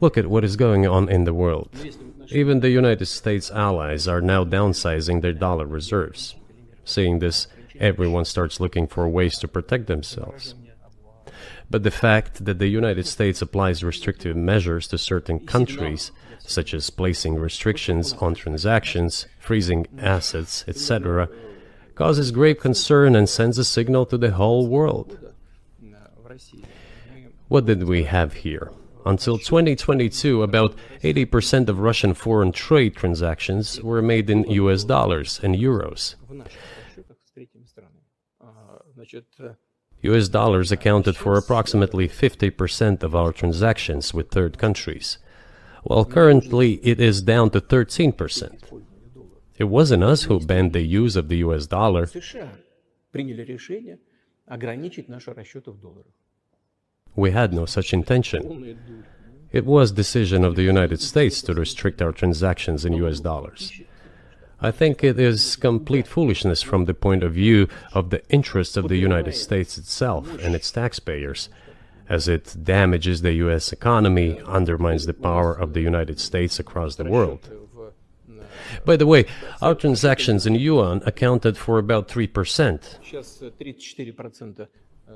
Look 0.00 0.16
at 0.16 0.28
what 0.28 0.44
is 0.44 0.56
going 0.56 0.86
on 0.86 1.08
in 1.08 1.24
the 1.24 1.34
world. 1.34 1.70
Even 2.28 2.60
the 2.60 2.70
United 2.70 3.06
States 3.06 3.50
allies 3.50 4.06
are 4.06 4.20
now 4.20 4.44
downsizing 4.44 5.20
their 5.20 5.32
dollar 5.32 5.66
reserves. 5.66 6.36
Seeing 6.84 7.18
this, 7.18 7.48
everyone 7.78 8.24
starts 8.24 8.60
looking 8.60 8.86
for 8.86 9.08
ways 9.08 9.38
to 9.38 9.48
protect 9.48 9.86
themselves. 9.86 10.54
But 11.70 11.82
the 11.82 11.90
fact 11.90 12.44
that 12.44 12.58
the 12.58 12.68
United 12.68 13.06
States 13.06 13.42
applies 13.42 13.84
restrictive 13.84 14.36
measures 14.36 14.86
to 14.88 14.98
certain 14.98 15.40
countries, 15.40 16.12
such 16.38 16.72
as 16.72 16.88
placing 16.90 17.34
restrictions 17.34 18.14
on 18.14 18.34
transactions, 18.34 19.26
freezing 19.38 19.86
assets, 19.98 20.64
etc., 20.66 21.28
causes 21.94 22.30
grave 22.30 22.60
concern 22.60 23.16
and 23.16 23.28
sends 23.28 23.58
a 23.58 23.64
signal 23.64 24.06
to 24.06 24.16
the 24.16 24.30
whole 24.30 24.66
world 24.66 25.27
what 27.48 27.66
did 27.66 27.84
we 27.84 28.04
have 28.04 28.32
here? 28.34 28.70
Until 29.06 29.38
2022, 29.38 30.42
about 30.42 30.74
80% 31.02 31.68
of 31.68 31.78
Russian 31.78 32.14
foreign 32.14 32.52
trade 32.52 32.94
transactions 32.94 33.80
were 33.82 34.02
made 34.02 34.28
in 34.28 34.44
US 34.50 34.84
dollars 34.84 35.40
and 35.42 35.54
euros. 35.54 36.14
US 40.02 40.28
dollars 40.28 40.70
accounted 40.70 41.16
for 41.16 41.36
approximately 41.36 42.08
50% 42.08 43.02
of 43.02 43.16
our 43.16 43.32
transactions 43.32 44.12
with 44.12 44.30
third 44.30 44.58
countries, 44.58 45.18
while 45.82 46.04
currently 46.04 46.74
it 46.84 47.00
is 47.00 47.22
down 47.22 47.50
to 47.50 47.60
13%. 47.60 48.82
It 49.56 49.64
wasn't 49.64 50.04
us 50.04 50.24
who 50.24 50.38
banned 50.38 50.72
the 50.72 50.82
use 50.82 51.16
of 51.16 51.28
the 51.28 51.38
US 51.38 51.66
dollar. 51.66 52.06
We 57.18 57.32
had 57.32 57.52
no 57.52 57.66
such 57.66 57.92
intention. 57.92 58.78
It 59.50 59.66
was 59.66 59.90
decision 59.90 60.44
of 60.44 60.54
the 60.54 60.62
United 60.62 61.00
States 61.00 61.42
to 61.42 61.52
restrict 61.52 62.00
our 62.00 62.12
transactions 62.12 62.84
in 62.84 62.92
US 63.04 63.18
dollars. 63.18 63.72
I 64.60 64.70
think 64.70 65.02
it 65.02 65.18
is 65.18 65.56
complete 65.56 66.06
foolishness 66.06 66.62
from 66.62 66.84
the 66.84 66.94
point 66.94 67.24
of 67.24 67.32
view 67.34 67.68
of 67.92 68.10
the 68.10 68.22
interests 68.28 68.76
of 68.76 68.88
the 68.88 68.98
United 68.98 69.34
States 69.34 69.76
itself 69.78 70.24
and 70.44 70.54
its 70.54 70.70
taxpayers, 70.70 71.48
as 72.08 72.28
it 72.28 72.56
damages 72.62 73.22
the 73.22 73.32
US 73.44 73.72
economy, 73.72 74.40
undermines 74.46 75.06
the 75.06 75.14
power 75.14 75.52
of 75.52 75.72
the 75.72 75.80
United 75.80 76.20
States 76.20 76.60
across 76.60 76.94
the 76.94 77.04
world. 77.04 77.50
By 78.84 78.96
the 78.96 79.06
way, 79.06 79.24
our 79.60 79.74
transactions 79.74 80.46
in 80.46 80.54
yuan 80.54 81.02
accounted 81.04 81.56
for 81.56 81.78
about 81.78 82.06
3%. 82.06 82.80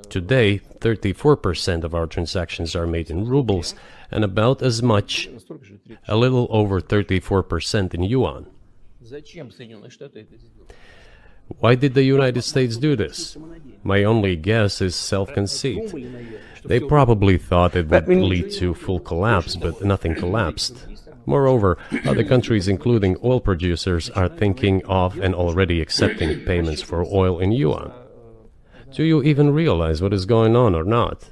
Today, 0.08 0.60
34% 0.78 1.84
of 1.84 1.94
our 1.94 2.06
transactions 2.06 2.76
are 2.76 2.86
made 2.86 3.10
in 3.10 3.26
rubles 3.26 3.74
and 4.10 4.24
about 4.24 4.62
as 4.62 4.82
much, 4.82 5.28
a 6.06 6.16
little 6.16 6.46
over 6.50 6.80
34% 6.80 7.94
in 7.94 8.02
yuan. 8.02 8.46
Why 11.58 11.74
did 11.74 11.94
the 11.94 12.02
United 12.02 12.42
States 12.42 12.76
do 12.76 12.96
this? 12.96 13.36
My 13.82 14.04
only 14.04 14.36
guess 14.36 14.80
is 14.80 14.94
self-conceit. 14.94 15.94
They 16.64 16.80
probably 16.80 17.36
thought 17.36 17.76
it 17.76 17.88
would 17.88 18.08
lead 18.08 18.52
to 18.52 18.74
full 18.74 19.00
collapse, 19.00 19.56
but 19.56 19.82
nothing 19.84 20.14
collapsed. 20.14 20.86
Moreover, 21.26 21.78
other 22.04 22.24
countries, 22.24 22.68
including 22.68 23.16
oil 23.22 23.40
producers, 23.40 24.10
are 24.10 24.28
thinking 24.28 24.84
of 24.86 25.18
and 25.18 25.34
already 25.34 25.80
accepting 25.80 26.40
payments 26.44 26.82
for 26.82 27.04
oil 27.04 27.38
in 27.38 27.52
yuan. 27.52 27.92
Do 28.94 29.04
you 29.04 29.22
even 29.22 29.52
realize 29.52 30.02
what 30.02 30.12
is 30.12 30.26
going 30.26 30.56
on 30.56 30.74
or 30.74 30.84
not? 30.84 31.30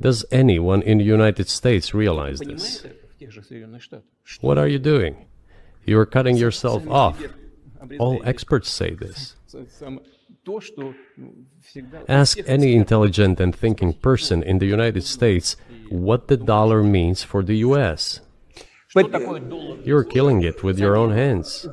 Does 0.00 0.24
anyone 0.30 0.82
in 0.82 0.98
the 0.98 1.04
United 1.04 1.48
States 1.48 1.94
realize 1.94 2.40
this? 2.40 2.86
What 4.40 4.58
are 4.58 4.68
you 4.68 4.78
doing? 4.78 5.26
You 5.84 5.98
are 5.98 6.06
cutting 6.06 6.36
yourself 6.36 6.86
off. 6.88 7.22
All 7.98 8.20
experts 8.24 8.68
say 8.68 8.94
this. 8.94 9.36
Ask 12.08 12.38
any 12.46 12.74
intelligent 12.74 13.40
and 13.40 13.54
thinking 13.54 13.92
person 13.94 14.42
in 14.42 14.58
the 14.58 14.66
United 14.66 15.04
States 15.04 15.56
what 15.88 16.28
the 16.28 16.36
dollar 16.36 16.82
means 16.82 17.22
for 17.22 17.42
the 17.42 17.56
US. 17.68 18.20
But 18.94 19.10
you're 19.84 20.04
killing 20.04 20.42
it 20.42 20.62
with 20.62 20.78
your 20.78 20.96
own 20.96 21.10
hands. 21.12 21.68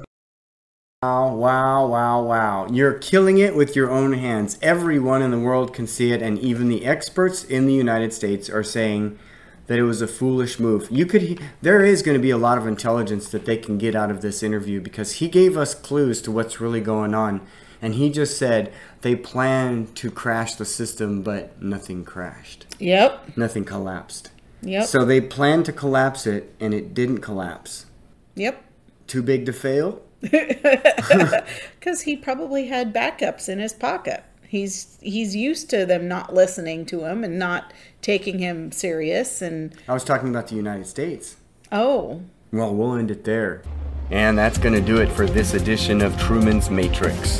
Wow, 1.03 1.35
wow, 1.35 1.85
wow, 1.85 2.23
wow. 2.23 2.67
You're 2.71 2.93
killing 2.93 3.37
it 3.37 3.57
with 3.57 3.75
your 3.75 3.91
own 3.91 4.13
hands. 4.13 4.57
Everyone 4.61 5.21
in 5.21 5.31
the 5.31 5.39
world 5.39 5.73
can 5.73 5.85
see 5.85 6.13
it, 6.13 6.21
and 6.21 6.39
even 6.39 6.69
the 6.69 6.85
experts 6.85 7.43
in 7.43 7.65
the 7.65 7.73
United 7.73 8.13
States 8.13 8.49
are 8.49 8.63
saying 8.63 9.19
that 9.67 9.77
it 9.77 9.83
was 9.83 10.01
a 10.01 10.07
foolish 10.07 10.61
move. 10.61 10.87
You 10.89 11.05
could 11.05 11.41
there 11.61 11.83
is 11.83 12.03
going 12.03 12.17
to 12.17 12.21
be 12.21 12.29
a 12.29 12.37
lot 12.37 12.57
of 12.57 12.65
intelligence 12.65 13.27
that 13.31 13.45
they 13.45 13.57
can 13.57 13.77
get 13.77 13.95
out 13.95 14.11
of 14.11 14.21
this 14.21 14.41
interview 14.41 14.79
because 14.79 15.13
he 15.13 15.27
gave 15.27 15.57
us 15.57 15.75
clues 15.75 16.21
to 16.21 16.31
what's 16.31 16.61
really 16.61 16.79
going 16.79 17.13
on. 17.13 17.41
And 17.81 17.95
he 17.95 18.09
just 18.09 18.37
said 18.37 18.71
they 19.01 19.13
plan 19.13 19.87
to 19.95 20.09
crash 20.09 20.55
the 20.55 20.63
system, 20.63 21.21
but 21.21 21.61
nothing 21.61 22.05
crashed. 22.05 22.65
Yep. 22.79 23.35
Nothing 23.35 23.65
collapsed. 23.65 24.31
Yep. 24.61 24.85
So 24.85 25.03
they 25.03 25.19
planned 25.19 25.65
to 25.65 25.73
collapse 25.73 26.25
it, 26.25 26.55
and 26.61 26.73
it 26.73 26.93
didn't 26.93 27.19
collapse. 27.19 27.87
Yep. 28.35 28.63
Too 29.07 29.21
big 29.21 29.45
to 29.47 29.51
fail? 29.51 30.01
Because 31.79 32.01
he 32.01 32.15
probably 32.15 32.67
had 32.67 32.93
backups 32.93 33.49
in 33.49 33.59
his 33.59 33.73
pocket. 33.73 34.23
He's 34.47 34.97
he's 35.01 35.35
used 35.35 35.69
to 35.71 35.85
them 35.85 36.07
not 36.07 36.33
listening 36.33 36.85
to 36.87 37.05
him 37.05 37.23
and 37.23 37.37
not 37.39 37.73
taking 38.01 38.39
him 38.39 38.71
serious. 38.71 39.41
And 39.41 39.73
I 39.87 39.93
was 39.93 40.03
talking 40.03 40.29
about 40.29 40.47
the 40.47 40.55
United 40.55 40.87
States. 40.87 41.37
oh, 41.71 42.21
Well, 42.51 42.73
we'll 42.73 42.93
end 42.95 43.11
it 43.11 43.23
there. 43.23 43.63
And 44.11 44.37
that's 44.37 44.57
going 44.57 44.75
to 44.75 44.81
do 44.81 44.97
it 45.01 45.11
for 45.11 45.25
this 45.25 45.55
edition 45.55 46.01
of 46.01 46.15
Truman's 46.19 46.69
Matrix, 46.69 47.39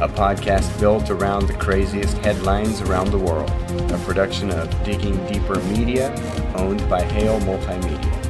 a 0.00 0.08
podcast 0.08 0.78
built 0.80 1.10
around 1.10 1.46
the 1.46 1.54
craziest 1.54 2.16
headlines 2.18 2.80
around 2.80 3.10
the 3.12 3.18
world, 3.18 3.50
a 3.92 3.98
production 4.04 4.50
of 4.50 4.68
Digging 4.84 5.16
Deeper 5.28 5.60
Media, 5.64 6.10
owned 6.56 6.80
by 6.90 7.02
Hale 7.02 7.38
Multimedia. 7.40 8.21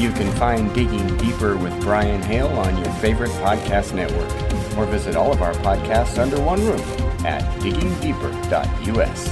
You 0.00 0.10
can 0.12 0.32
find 0.36 0.72
Digging 0.74 1.14
Deeper 1.18 1.58
with 1.58 1.78
Brian 1.82 2.22
Hale 2.22 2.48
on 2.48 2.74
your 2.82 2.90
favorite 2.94 3.32
podcast 3.32 3.92
network, 3.92 4.32
or 4.78 4.86
visit 4.86 5.14
all 5.14 5.30
of 5.30 5.42
our 5.42 5.52
podcasts 5.52 6.18
under 6.18 6.40
one 6.40 6.64
roof 6.64 6.80
at 7.22 7.42
diggingdeeper.us. 7.60 9.28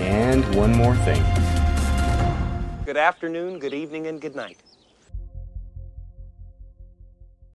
And 0.00 0.56
one 0.56 0.72
more 0.74 0.96
thing. 0.96 1.22
Good 2.84 2.96
afternoon, 2.96 3.60
good 3.60 3.74
evening, 3.74 4.08
and 4.08 4.20
good 4.20 4.34
night. 4.34 4.58